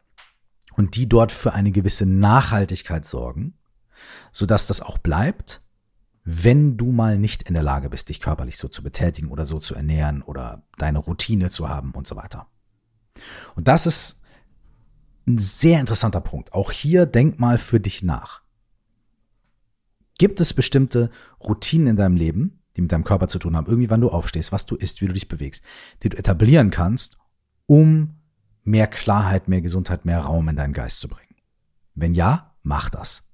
und 0.72 0.96
die 0.96 1.08
dort 1.08 1.30
für 1.30 1.52
eine 1.52 1.70
gewisse 1.70 2.04
Nachhaltigkeit 2.04 3.04
sorgen, 3.04 3.54
sodass 4.32 4.66
das 4.66 4.80
auch 4.80 4.98
bleibt, 4.98 5.60
wenn 6.28 6.76
du 6.76 6.90
mal 6.90 7.18
nicht 7.18 7.44
in 7.44 7.54
der 7.54 7.62
Lage 7.62 7.88
bist, 7.88 8.08
dich 8.08 8.20
körperlich 8.20 8.58
so 8.58 8.66
zu 8.66 8.82
betätigen 8.82 9.30
oder 9.30 9.46
so 9.46 9.60
zu 9.60 9.76
ernähren 9.76 10.22
oder 10.22 10.64
deine 10.76 10.98
Routine 10.98 11.50
zu 11.50 11.68
haben 11.68 11.92
und 11.92 12.08
so 12.08 12.16
weiter. 12.16 12.48
Und 13.54 13.68
das 13.68 13.86
ist 13.86 14.20
ein 15.28 15.38
sehr 15.38 15.78
interessanter 15.78 16.20
Punkt. 16.20 16.52
Auch 16.52 16.72
hier 16.72 17.06
denk 17.06 17.38
mal 17.38 17.58
für 17.58 17.78
dich 17.78 18.02
nach. 18.02 18.42
Gibt 20.18 20.40
es 20.40 20.52
bestimmte 20.52 21.12
Routinen 21.40 21.86
in 21.86 21.96
deinem 21.96 22.16
Leben, 22.16 22.60
die 22.76 22.82
mit 22.82 22.90
deinem 22.90 23.04
Körper 23.04 23.28
zu 23.28 23.38
tun 23.38 23.56
haben, 23.56 23.66
irgendwie 23.66 23.90
wann 23.90 24.00
du 24.00 24.08
aufstehst, 24.08 24.50
was 24.50 24.66
du 24.66 24.74
isst, 24.74 25.00
wie 25.00 25.06
du 25.06 25.12
dich 25.12 25.28
bewegst, 25.28 25.62
die 26.02 26.08
du 26.08 26.16
etablieren 26.16 26.70
kannst, 26.70 27.18
um 27.66 28.16
mehr 28.64 28.88
Klarheit, 28.88 29.46
mehr 29.46 29.62
Gesundheit, 29.62 30.04
mehr 30.04 30.20
Raum 30.20 30.48
in 30.48 30.56
deinen 30.56 30.72
Geist 30.74 30.98
zu 30.98 31.08
bringen? 31.08 31.36
Wenn 31.94 32.14
ja, 32.14 32.56
mach 32.64 32.90
das. 32.90 33.25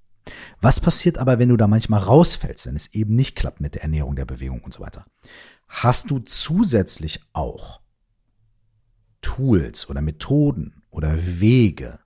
Was 0.61 0.81
passiert 0.81 1.19
aber, 1.19 1.39
wenn 1.39 1.49
du 1.49 1.57
da 1.57 1.67
manchmal 1.67 2.01
rausfällst, 2.01 2.67
wenn 2.67 2.77
es 2.77 2.93
eben 2.95 3.17
nicht 3.17 3.37
klappt 3.37 3.61
mit 3.61 3.75
der 3.75 3.83
Ernährung, 3.83 4.17
der 4.17 4.25
Bewegung 4.25 4.61
und 4.63 4.73
so 4.73 4.81
weiter? 4.81 5.05
Hast 5.69 6.11
du 6.11 6.19
zusätzlich 6.21 7.21
auch 7.33 7.81
Tools 9.23 9.89
oder 9.89 10.01
Methoden 10.01 10.83
oder 10.91 11.41
Wege, 11.41 11.99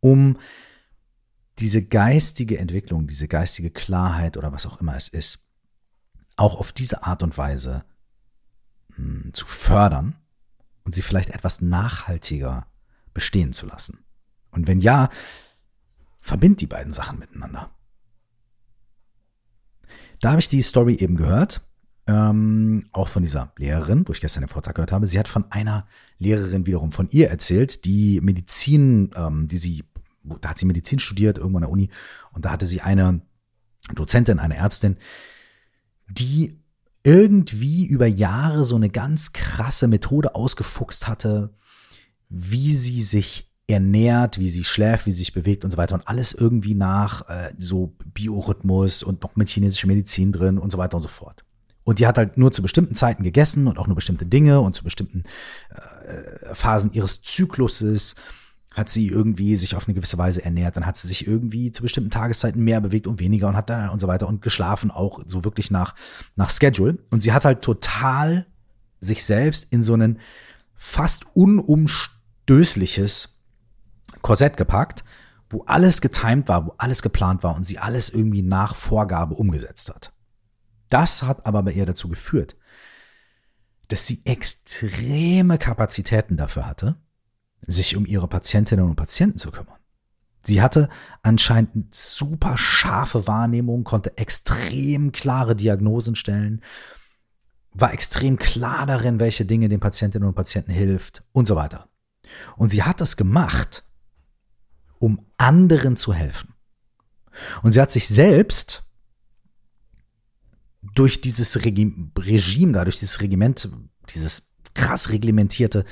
um 0.00 0.38
diese 1.58 1.84
geistige 1.84 2.58
Entwicklung, 2.58 3.06
diese 3.06 3.28
geistige 3.28 3.70
Klarheit 3.70 4.36
oder 4.36 4.52
was 4.52 4.66
auch 4.66 4.80
immer 4.80 4.96
es 4.96 5.08
ist, 5.08 5.48
auch 6.36 6.58
auf 6.58 6.72
diese 6.72 7.04
Art 7.04 7.22
und 7.22 7.36
Weise 7.38 7.84
mh, 8.88 8.96
hm, 8.96 9.34
zu 9.34 9.46
fördern 9.46 10.16
und 10.84 10.94
sie 10.94 11.02
vielleicht 11.02 11.30
etwas 11.30 11.60
nachhaltiger 11.60 12.66
bestehen 13.14 13.52
zu 13.52 13.66
lassen? 13.66 14.04
Und 14.50 14.66
wenn 14.66 14.80
ja, 14.80 15.08
verbind 16.22 16.60
die 16.60 16.66
beiden 16.66 16.92
Sachen 16.92 17.18
miteinander. 17.18 17.70
Da 20.20 20.30
habe 20.30 20.40
ich 20.40 20.48
die 20.48 20.62
Story 20.62 20.94
eben 20.94 21.16
gehört, 21.16 21.60
ähm, 22.06 22.86
auch 22.92 23.08
von 23.08 23.24
dieser 23.24 23.52
Lehrerin, 23.58 24.06
wo 24.06 24.12
ich 24.12 24.20
gestern 24.20 24.42
den 24.42 24.48
Vortrag 24.48 24.76
gehört 24.76 24.92
habe. 24.92 25.06
Sie 25.06 25.18
hat 25.18 25.26
von 25.26 25.50
einer 25.50 25.86
Lehrerin 26.18 26.64
wiederum 26.64 26.92
von 26.92 27.08
ihr 27.10 27.28
erzählt, 27.28 27.84
die 27.84 28.20
Medizin, 28.20 29.10
ähm, 29.16 29.48
die 29.48 29.58
sie, 29.58 29.84
da 30.22 30.50
hat 30.50 30.58
sie 30.58 30.64
Medizin 30.64 31.00
studiert, 31.00 31.38
irgendwo 31.38 31.58
an 31.58 31.62
der 31.62 31.70
Uni, 31.70 31.90
und 32.32 32.44
da 32.44 32.52
hatte 32.52 32.66
sie 32.66 32.80
eine 32.80 33.20
Dozentin, 33.92 34.38
eine 34.38 34.56
Ärztin, 34.56 34.96
die 36.08 36.62
irgendwie 37.02 37.84
über 37.86 38.06
Jahre 38.06 38.64
so 38.64 38.76
eine 38.76 38.90
ganz 38.90 39.32
krasse 39.32 39.88
Methode 39.88 40.36
ausgefuchst 40.36 41.08
hatte, 41.08 41.52
wie 42.28 42.72
sie 42.72 43.00
sich 43.00 43.51
ernährt, 43.72 44.38
wie 44.38 44.48
sie 44.48 44.64
schläft, 44.64 45.06
wie 45.06 45.10
sie 45.10 45.18
sich 45.18 45.32
bewegt 45.32 45.64
und 45.64 45.70
so 45.70 45.76
weiter 45.76 45.94
und 45.94 46.06
alles 46.06 46.32
irgendwie 46.32 46.74
nach 46.74 47.28
äh, 47.28 47.52
so 47.58 47.92
Biorhythmus 48.14 49.02
und 49.02 49.22
noch 49.22 49.36
mit 49.36 49.48
chinesischer 49.48 49.88
Medizin 49.88 50.32
drin 50.32 50.58
und 50.58 50.70
so 50.70 50.78
weiter 50.78 50.96
und 50.96 51.02
so 51.02 51.08
fort. 51.08 51.44
Und 51.84 51.98
die 51.98 52.06
hat 52.06 52.16
halt 52.16 52.38
nur 52.38 52.52
zu 52.52 52.62
bestimmten 52.62 52.94
Zeiten 52.94 53.24
gegessen 53.24 53.66
und 53.66 53.78
auch 53.78 53.88
nur 53.88 53.96
bestimmte 53.96 54.26
Dinge 54.26 54.60
und 54.60 54.76
zu 54.76 54.84
bestimmten 54.84 55.24
äh, 55.70 56.54
Phasen 56.54 56.92
ihres 56.92 57.22
Zykluses 57.22 58.14
hat 58.74 58.88
sie 58.88 59.08
irgendwie 59.08 59.56
sich 59.56 59.76
auf 59.76 59.86
eine 59.86 59.94
gewisse 59.94 60.18
Weise 60.18 60.44
ernährt, 60.44 60.76
dann 60.76 60.86
hat 60.86 60.96
sie 60.96 61.08
sich 61.08 61.26
irgendwie 61.26 61.72
zu 61.72 61.82
bestimmten 61.82 62.10
Tageszeiten 62.10 62.62
mehr 62.62 62.80
bewegt 62.80 63.06
und 63.06 63.20
weniger 63.20 63.48
und 63.48 63.56
hat 63.56 63.68
dann 63.68 63.90
und 63.90 64.00
so 64.00 64.08
weiter 64.08 64.28
und 64.28 64.40
geschlafen 64.40 64.90
auch 64.90 65.20
so 65.26 65.44
wirklich 65.44 65.70
nach, 65.70 65.94
nach 66.36 66.50
Schedule. 66.50 66.96
Und 67.10 67.22
sie 67.22 67.32
hat 67.32 67.44
halt 67.44 67.62
total 67.62 68.46
sich 69.00 69.24
selbst 69.24 69.66
in 69.70 69.82
so 69.82 69.94
einen 69.94 70.20
fast 70.74 71.26
unumstößliches 71.34 73.41
Korsett 74.22 74.56
gepackt, 74.56 75.04
wo 75.50 75.62
alles 75.64 76.00
getimed 76.00 76.48
war, 76.48 76.66
wo 76.66 76.74
alles 76.78 77.02
geplant 77.02 77.42
war 77.42 77.54
und 77.54 77.64
sie 77.64 77.78
alles 77.78 78.08
irgendwie 78.08 78.42
nach 78.42 78.74
Vorgabe 78.74 79.34
umgesetzt 79.34 79.90
hat. 79.90 80.12
Das 80.88 81.22
hat 81.22 81.46
aber 81.46 81.62
bei 81.62 81.72
ihr 81.72 81.86
dazu 81.86 82.08
geführt, 82.08 82.56
dass 83.88 84.06
sie 84.06 84.22
extreme 84.24 85.58
Kapazitäten 85.58 86.36
dafür 86.36 86.66
hatte, 86.66 86.96
sich 87.66 87.96
um 87.96 88.06
ihre 88.06 88.28
Patientinnen 88.28 88.84
und 88.86 88.96
Patienten 88.96 89.38
zu 89.38 89.50
kümmern. 89.50 89.76
Sie 90.44 90.60
hatte 90.60 90.88
anscheinend 91.22 91.94
super 91.94 92.56
scharfe 92.58 93.26
Wahrnehmung, 93.26 93.84
konnte 93.84 94.16
extrem 94.18 95.12
klare 95.12 95.54
Diagnosen 95.54 96.16
stellen, 96.16 96.62
war 97.72 97.92
extrem 97.92 98.38
klar 98.38 98.86
darin, 98.86 99.20
welche 99.20 99.44
Dinge 99.44 99.68
den 99.68 99.80
Patientinnen 99.80 100.28
und 100.28 100.34
Patienten 100.34 100.72
hilft 100.72 101.22
und 101.32 101.46
so 101.46 101.56
weiter. 101.56 101.88
Und 102.56 102.68
sie 102.70 102.82
hat 102.82 103.00
das 103.00 103.16
gemacht, 103.16 103.84
um 105.02 105.26
anderen 105.36 105.96
zu 105.96 106.14
helfen. 106.14 106.54
Und 107.64 107.72
sie 107.72 107.80
hat 107.80 107.90
sich 107.90 108.06
selbst 108.06 108.84
durch 110.94 111.20
dieses 111.20 111.56
Regime, 111.64 112.72
da 112.72 112.84
durch 112.84 113.00
dieses 113.00 113.20
Regiment, 113.20 113.68
dieses 114.10 114.52
krass 114.74 115.08
reglementierte 115.08 115.84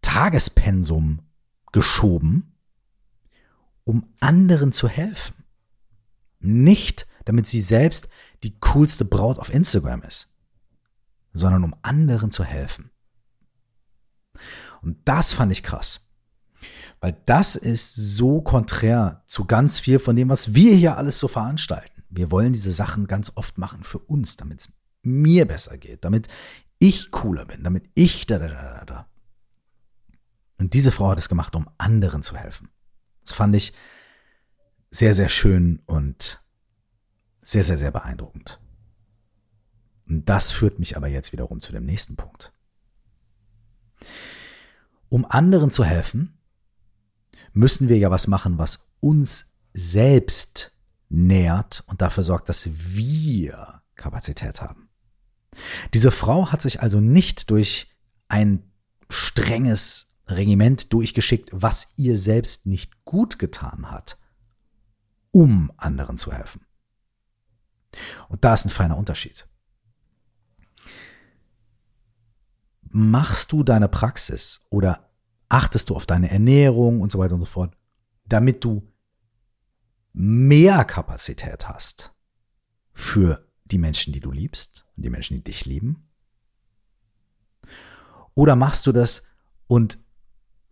Tagespensum 0.00 1.20
geschoben, 1.70 2.56
um 3.84 4.14
anderen 4.20 4.72
zu 4.72 4.88
helfen. 4.88 5.44
Nicht, 6.38 7.06
damit 7.26 7.46
sie 7.46 7.60
selbst 7.60 8.08
die 8.42 8.58
coolste 8.58 9.04
Braut 9.04 9.38
auf 9.38 9.52
Instagram 9.52 10.00
ist, 10.00 10.34
sondern 11.34 11.62
um 11.62 11.76
anderen 11.82 12.30
zu 12.30 12.42
helfen. 12.42 12.90
Und 14.80 14.96
das 15.04 15.34
fand 15.34 15.52
ich 15.52 15.62
krass. 15.62 16.03
Weil 17.04 17.20
das 17.26 17.54
ist 17.54 17.94
so 17.94 18.40
konträr 18.40 19.22
zu 19.26 19.44
ganz 19.44 19.78
viel 19.78 19.98
von 19.98 20.16
dem, 20.16 20.30
was 20.30 20.54
wir 20.54 20.74
hier 20.74 20.96
alles 20.96 21.18
so 21.18 21.28
veranstalten. 21.28 22.02
Wir 22.08 22.30
wollen 22.30 22.54
diese 22.54 22.72
Sachen 22.72 23.06
ganz 23.06 23.32
oft 23.34 23.58
machen 23.58 23.84
für 23.84 23.98
uns, 23.98 24.38
damit 24.38 24.60
es 24.60 24.72
mir 25.02 25.46
besser 25.46 25.76
geht, 25.76 26.02
damit 26.06 26.28
ich 26.78 27.10
cooler 27.10 27.44
bin, 27.44 27.62
damit 27.62 27.90
ich 27.92 28.24
da, 28.24 28.38
da, 28.38 28.48
da, 28.48 28.84
da. 28.86 29.08
Und 30.56 30.72
diese 30.72 30.90
Frau 30.90 31.10
hat 31.10 31.18
es 31.18 31.28
gemacht, 31.28 31.54
um 31.54 31.68
anderen 31.76 32.22
zu 32.22 32.38
helfen. 32.38 32.70
Das 33.22 33.34
fand 33.34 33.54
ich 33.54 33.74
sehr, 34.90 35.12
sehr 35.12 35.28
schön 35.28 35.82
und 35.84 36.42
sehr, 37.42 37.64
sehr, 37.64 37.76
sehr 37.76 37.90
beeindruckend. 37.90 38.58
Und 40.08 40.26
das 40.26 40.52
führt 40.52 40.78
mich 40.78 40.96
aber 40.96 41.08
jetzt 41.08 41.34
wiederum 41.34 41.60
zu 41.60 41.70
dem 41.70 41.84
nächsten 41.84 42.16
Punkt. 42.16 42.50
Um 45.10 45.26
anderen 45.26 45.70
zu 45.70 45.84
helfen, 45.84 46.33
müssen 47.54 47.88
wir 47.88 47.96
ja 47.96 48.10
was 48.10 48.26
machen, 48.26 48.58
was 48.58 48.80
uns 49.00 49.46
selbst 49.72 50.72
nährt 51.08 51.84
und 51.86 52.02
dafür 52.02 52.24
sorgt, 52.24 52.48
dass 52.48 52.68
wir 52.68 53.82
Kapazität 53.94 54.60
haben. 54.60 54.90
Diese 55.94 56.10
Frau 56.10 56.50
hat 56.50 56.60
sich 56.60 56.82
also 56.82 57.00
nicht 57.00 57.50
durch 57.50 57.94
ein 58.28 58.70
strenges 59.08 60.16
Regiment 60.26 60.92
durchgeschickt, 60.92 61.50
was 61.52 61.94
ihr 61.96 62.16
selbst 62.16 62.66
nicht 62.66 63.04
gut 63.04 63.38
getan 63.38 63.90
hat, 63.90 64.18
um 65.30 65.72
anderen 65.76 66.16
zu 66.16 66.32
helfen. 66.32 66.66
Und 68.28 68.44
da 68.44 68.54
ist 68.54 68.64
ein 68.64 68.70
feiner 68.70 68.96
Unterschied. 68.96 69.46
Machst 72.88 73.52
du 73.52 73.62
deine 73.62 73.88
Praxis 73.88 74.66
oder 74.70 75.13
achtest 75.48 75.90
du 75.90 75.96
auf 75.96 76.06
deine 76.06 76.30
Ernährung 76.30 77.00
und 77.00 77.12
so 77.12 77.18
weiter 77.18 77.34
und 77.34 77.40
so 77.40 77.46
fort, 77.46 77.76
damit 78.26 78.64
du 78.64 78.82
mehr 80.12 80.84
Kapazität 80.84 81.68
hast 81.68 82.12
für 82.92 83.46
die 83.64 83.78
Menschen, 83.78 84.12
die 84.12 84.20
du 84.20 84.30
liebst, 84.30 84.86
die 84.96 85.10
Menschen, 85.10 85.36
die 85.36 85.44
dich 85.44 85.64
lieben? 85.64 86.08
Oder 88.34 88.56
machst 88.56 88.86
du 88.86 88.92
das 88.92 89.26
und 89.66 89.98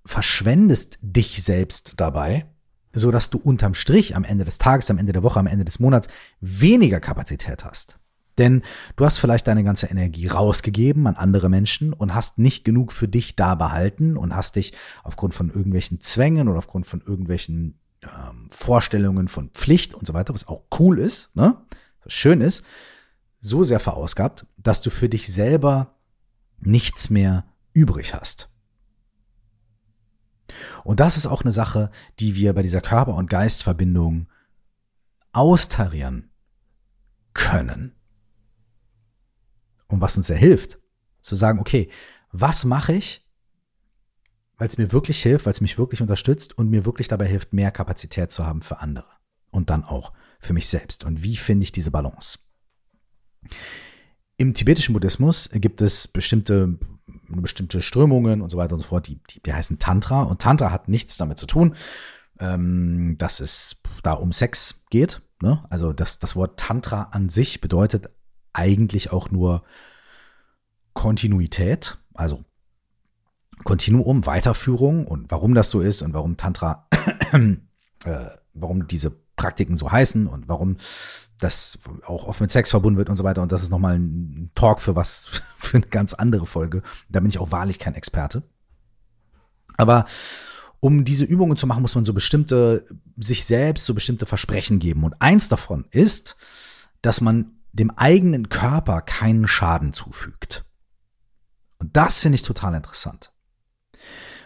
verschwendest 0.05 0.99
dich 1.01 1.43
selbst 1.43 1.95
dabei, 1.97 2.47
so 2.93 3.11
dass 3.11 3.31
du 3.31 3.39
unterm 3.39 3.75
Strich 3.75 4.17
am 4.17 4.25
Ende 4.25 4.45
des 4.45 4.59
Tages, 4.59 4.91
am 4.91 4.99
Ende 4.99 5.13
der 5.13 5.23
Woche, 5.23 5.41
am 5.41 5.47
Ende 5.47 5.65
des 5.65 5.79
Monats 5.79 6.09
weniger 6.41 7.01
Kapazität 7.01 7.65
hast? 7.65 7.99
Denn 8.43 8.63
du 8.97 9.05
hast 9.05 9.19
vielleicht 9.19 9.47
deine 9.47 9.63
ganze 9.63 9.87
Energie 9.87 10.27
rausgegeben 10.27 11.07
an 11.07 11.15
andere 11.15 11.49
Menschen 11.49 11.93
und 11.93 12.13
hast 12.13 12.39
nicht 12.39 12.65
genug 12.65 12.91
für 12.91 13.07
dich 13.07 13.37
da 13.37 13.55
behalten 13.55 14.17
und 14.17 14.35
hast 14.35 14.57
dich 14.57 14.73
aufgrund 15.05 15.33
von 15.33 15.49
irgendwelchen 15.49 16.01
Zwängen 16.01 16.49
oder 16.49 16.59
aufgrund 16.59 16.85
von 16.85 17.01
irgendwelchen 17.03 17.79
ähm, 18.03 18.49
Vorstellungen 18.51 19.29
von 19.29 19.51
Pflicht 19.51 19.95
und 19.95 20.09
so 20.09 20.13
weiter, 20.13 20.35
was 20.35 20.49
auch 20.49 20.65
cool 20.81 20.99
ist, 20.99 21.37
ne? 21.37 21.57
was 22.03 22.13
schön 22.15 22.41
ist, 22.41 22.65
so 23.39 23.63
sehr 23.63 23.79
verausgabt, 23.79 24.45
dass 24.57 24.83
du 24.83 24.91
für 24.91 25.09
dich 25.09 25.33
selber 25.33 25.95
nichts 26.59 27.11
mehr 27.11 27.45
übrig 27.75 28.13
hast. 28.13 28.51
Und 30.83 30.99
das 30.99 31.17
ist 31.17 31.29
auch 31.29 31.43
eine 31.43 31.53
Sache, 31.53 31.93
die 32.19 32.35
wir 32.35 32.55
bei 32.55 32.63
dieser 32.63 32.81
Körper- 32.81 33.15
und 33.15 33.31
Geistverbindung 33.31 34.27
austarieren 35.31 36.33
können. 37.35 37.95
Und 39.93 40.01
was 40.01 40.17
uns 40.17 40.27
sehr 40.27 40.39
hilft, 40.39 40.79
zu 41.21 41.37
sagen, 41.37 41.61
okay, 41.61 41.91
was 42.33 42.65
mache 42.65 42.95
ich, 42.95 43.29
weil 44.57 44.67
es 44.67 44.79
mir 44.79 44.91
wirklich 44.91 45.23
hilft, 45.23 45.45
weil 45.45 45.53
es 45.53 45.61
mich 45.61 45.77
wirklich 45.77 46.01
unterstützt 46.01 46.57
und 46.57 46.71
mir 46.71 46.87
wirklich 46.87 47.09
dabei 47.09 47.27
hilft, 47.27 47.53
mehr 47.53 47.71
Kapazität 47.71 48.33
zu 48.33 48.47
haben 48.47 48.63
für 48.63 48.81
andere 48.81 49.11
und 49.51 49.69
dann 49.69 49.85
auch 49.85 50.15
für 50.41 50.55
mich 50.55 50.67
selbst. 50.67 51.05
Und 51.05 51.23
wie 51.23 51.37
finde 51.37 51.65
ich 51.65 51.73
diese 51.73 51.91
Balance? 51.91 52.39
Im 54.39 54.55
tibetischen 54.55 54.95
Buddhismus 54.95 55.51
gibt 55.53 55.83
es 55.83 56.09
bestimmte, 56.09 56.79
bestimmte 57.29 57.83
Strömungen 57.83 58.41
und 58.41 58.49
so 58.49 58.57
weiter 58.57 58.73
und 58.73 58.81
so 58.81 58.87
fort, 58.87 59.07
die, 59.09 59.21
die, 59.29 59.43
die 59.43 59.53
heißen 59.53 59.79
Tantra. 59.79 60.23
Und 60.23 60.41
Tantra 60.41 60.71
hat 60.71 60.89
nichts 60.89 61.19
damit 61.19 61.37
zu 61.37 61.47
tun, 61.47 61.77
ähm, 62.41 63.17
dass 63.19 63.41
es 63.41 63.83
da 64.03 64.15
um 64.15 64.33
Sex 64.33 64.87
geht. 64.89 65.21
Ne? 65.43 65.63
Also 65.69 65.93
das, 65.93 66.19
das 66.19 66.35
Wort 66.35 66.59
Tantra 66.59 67.09
an 67.11 67.29
sich 67.29 67.61
bedeutet 67.61 68.09
eigentlich 68.53 69.13
auch 69.13 69.31
nur 69.31 69.63
Kontinuität, 70.95 71.99
also 72.15 72.45
Kontinuum, 73.65 74.27
Weiterführung 74.27 75.07
und 75.07 75.31
warum 75.31 75.55
das 75.55 75.71
so 75.71 75.81
ist 75.81 76.03
und 76.03 76.15
warum 76.15 76.37
Tantra, 76.37 76.89
äh, 77.33 78.27
warum 78.55 78.87
diese 78.87 79.11
Praktiken 79.37 79.77
so 79.77 79.91
heißen 79.91 80.27
und 80.27 80.49
warum 80.49 80.77
das 81.39 81.79
auch 82.07 82.27
oft 82.27 82.41
mit 82.41 82.51
Sex 82.51 82.71
verbunden 82.71 82.99
wird 82.99 83.09
und 83.09 83.17
so 83.17 83.25
weiter. 83.25 83.43
Und 83.43 83.53
das 83.53 83.63
ist 83.63 83.71
nochmal 83.71 83.99
ein 83.99 84.51
Talk 84.55 84.81
für 84.81 84.95
was, 84.97 85.27
für 85.57 85.79
eine 85.79 85.87
ganz 85.87 86.15
andere 86.15 86.47
Folge. 86.47 86.83
Da 87.09 87.21
bin 87.21 87.29
ich 87.29 87.39
auch 87.39 87.51
wahrlich 87.51 87.79
kein 87.79 87.95
Experte. 87.95 88.43
Aber 89.77 90.05
um 90.81 91.05
diese 91.05 91.25
Übungen 91.25 91.57
zu 91.57 91.67
machen, 91.67 91.83
muss 91.83 91.95
man 91.95 92.05
so 92.05 92.13
bestimmte, 92.13 92.85
sich 93.17 93.45
selbst 93.45 93.87
so 93.87 93.95
bestimmte 93.95 94.27
Versprechen 94.27 94.79
geben. 94.79 95.05
Und 95.05 95.15
eins 95.21 95.49
davon 95.49 95.87
ist, 95.91 96.37
dass 97.03 97.21
man 97.21 97.53
dem 97.73 97.91
eigenen 97.91 98.49
Körper 98.49 99.01
keinen 99.01 99.47
Schaden 99.49 99.93
zufügt. 99.93 100.65
Und 101.79 101.97
das 101.97 102.21
finde 102.21 102.37
ich 102.37 102.43
total 102.43 102.75
interessant. 102.75 103.33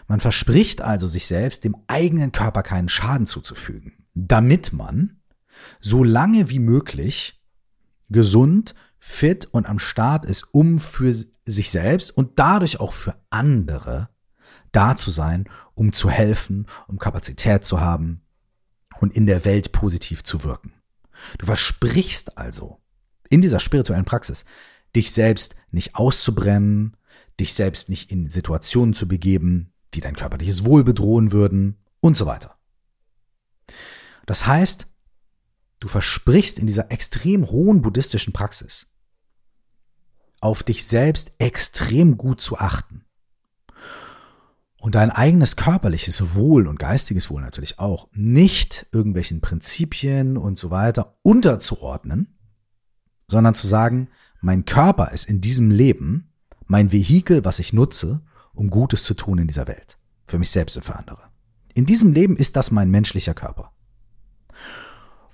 Man 0.07 0.19
verspricht 0.19 0.81
also 0.81 1.07
sich 1.07 1.25
selbst, 1.25 1.63
dem 1.63 1.75
eigenen 1.87 2.31
Körper 2.31 2.63
keinen 2.63 2.89
Schaden 2.89 3.25
zuzufügen, 3.25 4.05
damit 4.13 4.71
man 4.71 5.21
so 5.81 6.03
lange 6.03 6.49
wie 6.49 6.59
möglich 6.59 7.43
gesund, 8.09 8.73
fit 8.99 9.45
und 9.45 9.65
am 9.65 9.79
Start 9.79 10.25
ist, 10.25 10.47
um 10.53 10.79
für 10.79 11.13
sich 11.45 11.71
selbst 11.71 12.11
und 12.11 12.39
dadurch 12.39 12.79
auch 12.79 12.93
für 12.93 13.15
andere 13.29 14.09
da 14.71 14.95
zu 14.95 15.11
sein, 15.11 15.49
um 15.75 15.93
zu 15.93 16.09
helfen, 16.09 16.67
um 16.87 16.99
Kapazität 16.99 17.65
zu 17.65 17.79
haben 17.79 18.21
und 18.99 19.15
in 19.15 19.27
der 19.27 19.45
Welt 19.45 19.71
positiv 19.71 20.23
zu 20.23 20.43
wirken. 20.43 20.73
Du 21.37 21.45
versprichst 21.45 22.37
also 22.37 22.79
in 23.29 23.41
dieser 23.41 23.59
spirituellen 23.59 24.05
Praxis 24.05 24.45
dich 24.95 25.11
selbst 25.11 25.55
nicht 25.71 25.95
auszubrennen, 25.95 26.97
dich 27.39 27.53
selbst 27.53 27.89
nicht 27.89 28.11
in 28.11 28.29
Situationen 28.29 28.93
zu 28.93 29.07
begeben, 29.07 29.73
die 29.93 30.01
dein 30.01 30.15
körperliches 30.15 30.65
Wohl 30.65 30.83
bedrohen 30.83 31.31
würden 31.31 31.77
und 31.99 32.17
so 32.17 32.25
weiter. 32.25 32.57
Das 34.25 34.45
heißt, 34.45 34.87
du 35.79 35.87
versprichst 35.87 36.59
in 36.59 36.67
dieser 36.67 36.91
extrem 36.91 37.49
hohen 37.49 37.81
buddhistischen 37.81 38.33
Praxis, 38.33 38.87
auf 40.39 40.63
dich 40.63 40.85
selbst 40.85 41.31
extrem 41.39 42.17
gut 42.17 42.41
zu 42.41 42.57
achten 42.57 43.05
und 44.79 44.95
dein 44.95 45.11
eigenes 45.11 45.55
körperliches 45.55 46.35
Wohl 46.35 46.67
und 46.67 46.79
geistiges 46.79 47.29
Wohl 47.29 47.41
natürlich 47.41 47.79
auch 47.79 48.07
nicht 48.13 48.87
irgendwelchen 48.91 49.41
Prinzipien 49.41 50.37
und 50.37 50.57
so 50.57 50.69
weiter 50.69 51.17
unterzuordnen, 51.23 52.36
sondern 53.27 53.53
zu 53.53 53.67
sagen, 53.67 54.09
mein 54.41 54.65
Körper 54.65 55.11
ist 55.11 55.25
in 55.25 55.41
diesem 55.41 55.69
Leben 55.69 56.31
mein 56.65 56.91
Vehikel, 56.91 57.45
was 57.45 57.59
ich 57.59 57.73
nutze, 57.73 58.21
um 58.53 58.69
Gutes 58.69 59.03
zu 59.03 59.13
tun 59.13 59.37
in 59.37 59.47
dieser 59.47 59.67
Welt. 59.67 59.97
Für 60.25 60.39
mich 60.39 60.49
selbst 60.49 60.75
und 60.77 60.83
für 60.83 60.95
andere. 60.95 61.23
In 61.73 61.85
diesem 61.85 62.11
Leben 62.11 62.35
ist 62.35 62.55
das 62.55 62.71
mein 62.71 62.89
menschlicher 62.89 63.33
Körper. 63.33 63.71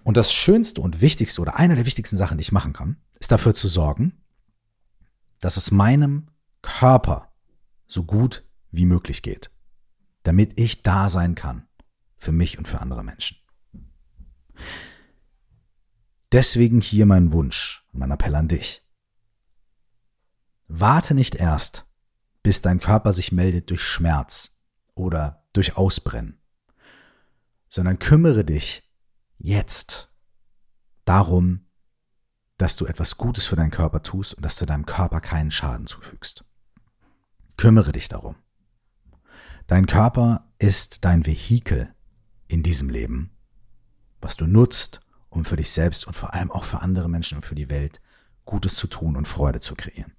Und 0.03 0.17
das 0.17 0.34
Schönste 0.34 0.82
und 0.82 1.01
Wichtigste 1.01 1.41
oder 1.41 1.58
eine 1.58 1.75
der 1.75 1.86
wichtigsten 1.86 2.17
Sachen, 2.17 2.38
die 2.38 2.43
ich 2.43 2.51
machen 2.51 2.73
kann, 2.73 2.97
ist 3.19 3.32
dafür 3.32 3.53
zu 3.53 3.67
sorgen, 3.67 4.21
dass 5.39 5.58
es 5.58 5.71
meinem 5.71 6.27
Körper 6.62 7.34
so 7.88 8.03
gut 8.03 8.43
wie 8.71 8.86
möglich 8.86 9.21
geht, 9.21 9.51
damit 10.23 10.60
ich 10.60 10.84
da 10.84 11.10
sein 11.10 11.36
kann 11.36 11.67
für 12.17 12.32
mich 12.32 12.58
und 12.58 12.67
für 12.67 12.82
andere 12.82 13.03
Menschen. 13.03 13.38
Deswegen 16.34 16.82
hier 16.82 17.06
mein 17.06 17.32
Wunsch, 17.32 17.88
mein 17.91 18.10
Appell 18.10 18.34
an 18.34 18.48
dich. 18.48 18.84
Warte 20.67 21.13
nicht 21.13 21.36
erst, 21.36 21.86
bis 22.41 22.63
dein 22.63 22.80
Körper 22.80 23.13
sich 23.13 23.32
meldet 23.32 23.69
durch 23.69 23.84
Schmerz 23.84 24.58
oder 24.96 25.46
durch 25.54 25.78
Ausbrennen, 25.78 26.41
sondern 27.69 28.00
kümmere 28.00 28.43
dich 28.43 28.91
jetzt 29.38 30.12
darum, 31.06 31.67
dass 32.58 32.78
du 32.78 32.88
etwas 32.88 33.17
Gutes 33.17 33.46
für 33.46 33.56
deinen 33.56 33.69
Körper 33.69 34.02
tust 34.02 34.34
und 34.34 34.43
dass 34.43 34.56
du 34.56 34.65
deinem 34.65 34.88
Körper 34.88 35.22
keinen 35.22 35.52
Schaden 35.52 35.86
zufügst. 35.86 36.46
Kümmere 37.58 37.91
dich 37.91 38.08
darum. 38.08 38.38
Dein 39.67 39.86
Körper 39.86 40.52
ist 40.58 41.06
dein 41.06 41.28
Vehikel 41.28 41.93
in 42.48 42.63
diesem 42.63 42.89
Leben, 42.89 43.38
was 44.19 44.36
du 44.36 44.48
nutzt, 44.48 45.03
um 45.34 45.46
für 45.46 45.56
dich 45.56 45.72
selbst 45.72 46.06
und 46.06 46.13
vor 46.13 46.34
allem 46.34 46.52
auch 46.52 46.63
für 46.63 46.82
andere 46.82 47.10
Menschen 47.10 47.38
und 47.38 47.41
für 47.43 47.56
die 47.56 47.69
Welt 47.69 48.02
Gutes 48.46 48.76
zu 48.76 48.88
tun 48.88 49.15
und 49.15 49.28
Freude 49.28 49.60
zu 49.60 49.76
kreieren. 49.76 50.13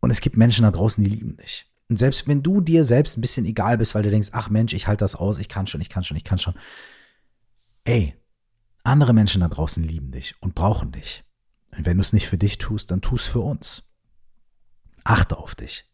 Und 0.00 0.10
es 0.10 0.20
gibt 0.20 0.36
Menschen 0.36 0.64
da 0.64 0.70
draußen, 0.70 1.02
die 1.02 1.10
lieben 1.10 1.36
dich. 1.36 1.70
Und 1.88 1.98
selbst 1.98 2.26
wenn 2.26 2.42
du 2.42 2.60
dir 2.60 2.84
selbst 2.84 3.16
ein 3.16 3.20
bisschen 3.20 3.44
egal 3.44 3.78
bist, 3.78 3.94
weil 3.94 4.02
du 4.02 4.10
denkst, 4.10 4.30
ach 4.32 4.50
Mensch, 4.50 4.72
ich 4.72 4.88
halte 4.88 5.04
das 5.04 5.14
aus, 5.14 5.38
ich 5.38 5.48
kann 5.48 5.66
schon, 5.66 5.80
ich 5.80 5.90
kann 5.90 6.02
schon, 6.02 6.16
ich 6.16 6.24
kann 6.24 6.38
schon. 6.38 6.54
Ey, 7.84 8.16
andere 8.82 9.12
Menschen 9.12 9.42
da 9.42 9.48
draußen 9.48 9.82
lieben 9.82 10.10
dich 10.10 10.34
und 10.40 10.54
brauchen 10.54 10.92
dich. 10.92 11.24
Und 11.70 11.86
wenn 11.86 11.98
du 11.98 12.00
es 12.00 12.12
nicht 12.12 12.28
für 12.28 12.38
dich 12.38 12.58
tust, 12.58 12.90
dann 12.90 13.00
tu 13.00 13.14
es 13.14 13.26
für 13.26 13.40
uns. 13.40 13.90
Achte 15.04 15.38
auf 15.38 15.54
dich. 15.54 15.88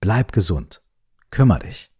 Bleib 0.00 0.32
gesund. 0.32 0.82
Kümmer 1.30 1.58
dich. 1.58 1.90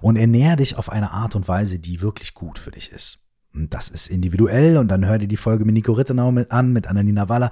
Und 0.00 0.16
ernähr 0.16 0.56
dich 0.56 0.76
auf 0.76 0.90
eine 0.90 1.10
Art 1.10 1.34
und 1.34 1.48
Weise, 1.48 1.78
die 1.78 2.00
wirklich 2.00 2.34
gut 2.34 2.58
für 2.58 2.70
dich 2.70 2.92
ist. 2.92 3.27
Das 3.68 3.88
ist 3.88 4.08
individuell 4.08 4.76
und 4.76 4.88
dann 4.88 5.06
hör 5.06 5.18
dir 5.18 5.28
die 5.28 5.36
Folge 5.36 5.64
mit 5.64 5.74
Nico 5.74 5.92
Rittenau 5.92 6.30
mit 6.30 6.52
an, 6.52 6.72
mit 6.72 6.86
Annalena 6.86 7.28
Waller. 7.28 7.50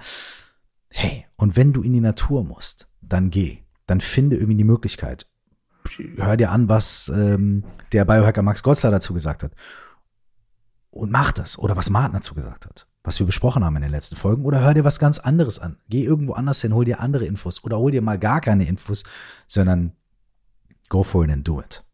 Hey, 0.90 1.26
und 1.36 1.57
wenn 1.57 1.72
du 1.72 1.82
in 1.82 1.92
die 1.92 2.00
Natur 2.00 2.44
musst, 2.44 2.88
dann 3.02 3.30
geh. 3.30 3.59
Dann 3.86 4.00
finde 4.00 4.36
irgendwie 4.36 4.57
die 4.57 4.64
Möglichkeit. 4.64 5.28
Hör 6.16 6.36
dir 6.36 6.50
an, 6.50 6.68
was 6.68 7.11
ähm, 7.14 7.64
der 7.92 8.04
Biohacker 8.04 8.42
Max 8.42 8.62
Gotzler 8.62 8.90
dazu 8.90 9.14
gesagt 9.14 9.42
hat. 9.42 9.52
Und 10.90 11.11
mach 11.11 11.32
das. 11.32 11.59
Oder 11.59 11.76
was 11.76 11.90
Martin 11.90 12.14
dazu 12.14 12.34
gesagt 12.34 12.66
hat. 12.66 12.86
Was 13.04 13.18
wir 13.18 13.26
besprochen 13.26 13.64
haben 13.64 13.76
in 13.76 13.82
den 13.82 13.90
letzten 13.90 14.16
Folgen. 14.16 14.44
Oder 14.44 14.61
hör 14.61 14.74
dir 14.74 14.84
was 14.84 14.98
ganz 14.98 15.18
anderes 15.18 15.59
an. 15.59 15.76
Geh 15.88 16.04
irgendwo 16.04 16.32
anders 16.32 16.61
hin, 16.61 16.74
hol 16.74 16.84
dir 16.84 17.00
andere 17.00 17.26
Infos. 17.26 17.62
Oder 17.62 17.78
hol 17.78 17.90
dir 17.90 18.02
mal 18.02 18.18
gar 18.18 18.40
keine 18.40 18.66
Infos, 18.66 19.04
sondern 19.46 19.92
go 20.88 21.02
for 21.02 21.24
it 21.24 21.30
and 21.30 21.46
do 21.46 21.61
it. 21.61 21.84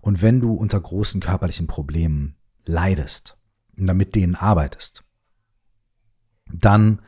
Und 0.00 0.22
wenn 0.22 0.40
du 0.40 0.54
unter 0.54 0.80
großen 0.80 1.20
körperlichen 1.20 1.66
Problemen 1.66 2.36
leidest 2.70 3.36
und 3.76 3.86
damit 3.86 4.14
denen 4.14 4.34
arbeitest, 4.34 5.04
dann 6.52 7.02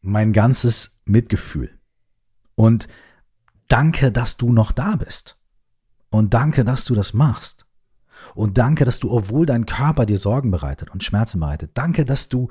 mein 0.00 0.32
ganzes 0.32 1.00
Mitgefühl. 1.04 1.78
Und 2.54 2.88
danke, 3.68 4.12
dass 4.12 4.36
du 4.36 4.52
noch 4.52 4.72
da 4.72 4.96
bist. 4.96 5.38
Und 6.10 6.34
danke, 6.34 6.64
dass 6.64 6.84
du 6.84 6.94
das 6.94 7.12
machst. 7.12 7.66
Und 8.34 8.58
danke, 8.58 8.84
dass 8.84 8.98
du, 8.98 9.10
obwohl 9.10 9.46
dein 9.46 9.66
Körper 9.66 10.06
dir 10.06 10.18
Sorgen 10.18 10.50
bereitet 10.50 10.90
und 10.90 11.04
Schmerzen 11.04 11.40
bereitet, 11.40 11.72
danke, 11.74 12.04
dass 12.04 12.28
du 12.28 12.48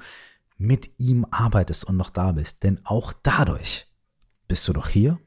mit 0.58 0.92
ihm 0.98 1.26
arbeitest 1.30 1.86
und 1.86 1.98
noch 1.98 2.10
da 2.10 2.32
bist. 2.32 2.64
Denn 2.64 2.80
auch 2.84 3.14
dadurch 3.24 3.88
bist 4.48 4.68
du 4.68 4.74
doch 4.74 4.90
hier 4.90 5.20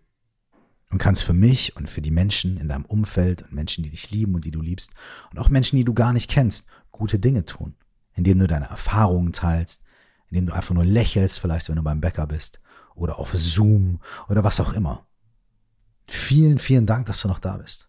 und 0.90 0.98
kannst 0.98 1.22
für 1.22 1.32
mich 1.32 1.76
und 1.76 1.88
für 1.88 2.02
die 2.02 2.10
Menschen 2.10 2.56
in 2.56 2.68
deinem 2.68 2.84
Umfeld 2.84 3.42
und 3.42 3.52
Menschen, 3.52 3.84
die 3.84 3.90
dich 3.90 4.10
lieben 4.10 4.34
und 4.34 4.44
die 4.44 4.50
du 4.50 4.60
liebst 4.60 4.92
und 5.30 5.38
auch 5.38 5.48
Menschen, 5.48 5.76
die 5.76 5.84
du 5.84 5.94
gar 5.94 6.12
nicht 6.12 6.30
kennst, 6.30 6.66
gute 7.00 7.18
Dinge 7.18 7.46
tun, 7.46 7.74
indem 8.12 8.38
du 8.38 8.46
deine 8.46 8.68
Erfahrungen 8.68 9.32
teilst, 9.32 9.82
indem 10.28 10.46
du 10.46 10.52
einfach 10.52 10.74
nur 10.74 10.84
lächelst, 10.84 11.40
vielleicht 11.40 11.68
wenn 11.68 11.76
du 11.76 11.82
beim 11.82 12.02
Bäcker 12.02 12.26
bist 12.26 12.60
oder 12.94 13.18
auf 13.18 13.32
Zoom 13.34 14.00
oder 14.28 14.44
was 14.44 14.60
auch 14.60 14.74
immer. 14.74 15.06
Vielen, 16.06 16.58
vielen 16.58 16.84
Dank, 16.84 17.06
dass 17.06 17.22
du 17.22 17.28
noch 17.28 17.38
da 17.38 17.56
bist. 17.56 17.88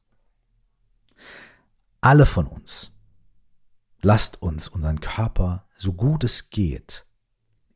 Alle 1.99 2.25
von 2.25 2.47
uns, 2.47 2.97
lasst 4.01 4.41
uns 4.41 4.69
unseren 4.69 5.01
Körper 5.01 5.67
so 5.75 5.93
gut 5.93 6.23
es 6.23 6.49
geht 6.49 7.05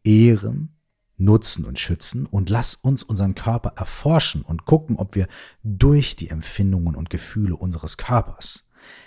ehren 0.05 0.71
nutzen 1.17 1.65
und 1.65 1.79
schützen 1.79 2.25
und 2.25 2.49
lass 2.49 2.75
uns 2.75 3.03
unseren 3.03 3.35
Körper 3.35 3.73
erforschen 3.77 4.41
und 4.41 4.65
gucken, 4.65 4.97
ob 4.97 5.15
wir 5.15 5.27
durch 5.63 6.15
die 6.15 6.29
Empfindungen 6.29 6.95
und 6.95 7.09
Gefühle 7.09 7.55
unseres 7.55 7.97
Körpers 7.97 8.64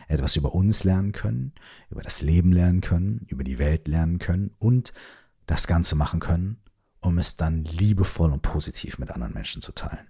etwas 0.08 0.36
über 0.36 0.54
uns 0.54 0.84
lernen 0.84 1.12
können, 1.12 1.52
über 1.90 2.02
das 2.02 2.22
Leben 2.22 2.52
lernen 2.52 2.80
können, 2.80 3.26
über 3.28 3.44
die 3.44 3.58
Welt 3.58 3.88
lernen 3.88 4.18
können 4.18 4.54
und 4.58 4.92
das 5.46 5.66
Ganze 5.66 5.94
machen 5.94 6.20
können, 6.20 6.60
um 7.00 7.18
es 7.18 7.36
dann 7.36 7.64
liebevoll 7.64 8.32
und 8.32 8.42
positiv 8.42 8.98
mit 8.98 9.10
anderen 9.10 9.34
Menschen 9.34 9.62
zu 9.62 9.72
teilen. 9.72 10.08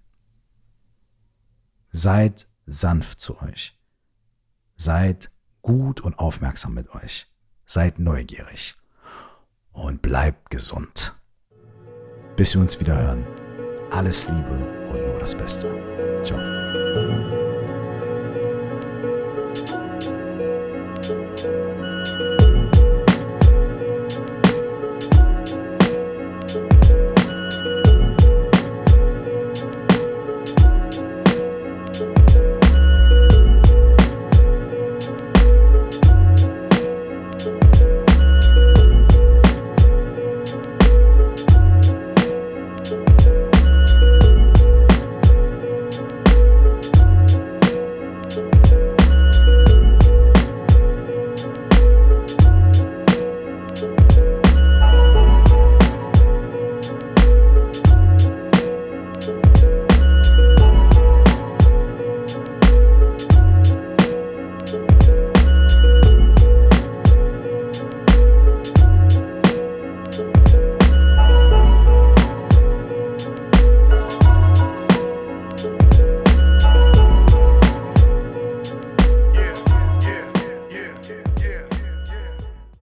Seid 1.90 2.48
sanft 2.66 3.20
zu 3.20 3.40
euch. 3.40 3.78
Seid 4.76 5.30
gut 5.62 6.00
und 6.00 6.18
aufmerksam 6.18 6.74
mit 6.74 6.94
euch. 6.94 7.26
Seid 7.64 7.98
neugierig 7.98 8.76
und 9.72 10.02
bleibt 10.02 10.50
gesund. 10.50 11.14
Bis 12.36 12.54
wir 12.54 12.60
uns 12.60 12.78
wieder 12.80 12.96
hören. 12.96 13.24
Alles 13.90 14.28
Liebe 14.28 14.88
und 14.90 15.06
nur 15.08 15.18
das 15.18 15.34
Beste. 15.34 15.68
Ciao. 16.22 16.38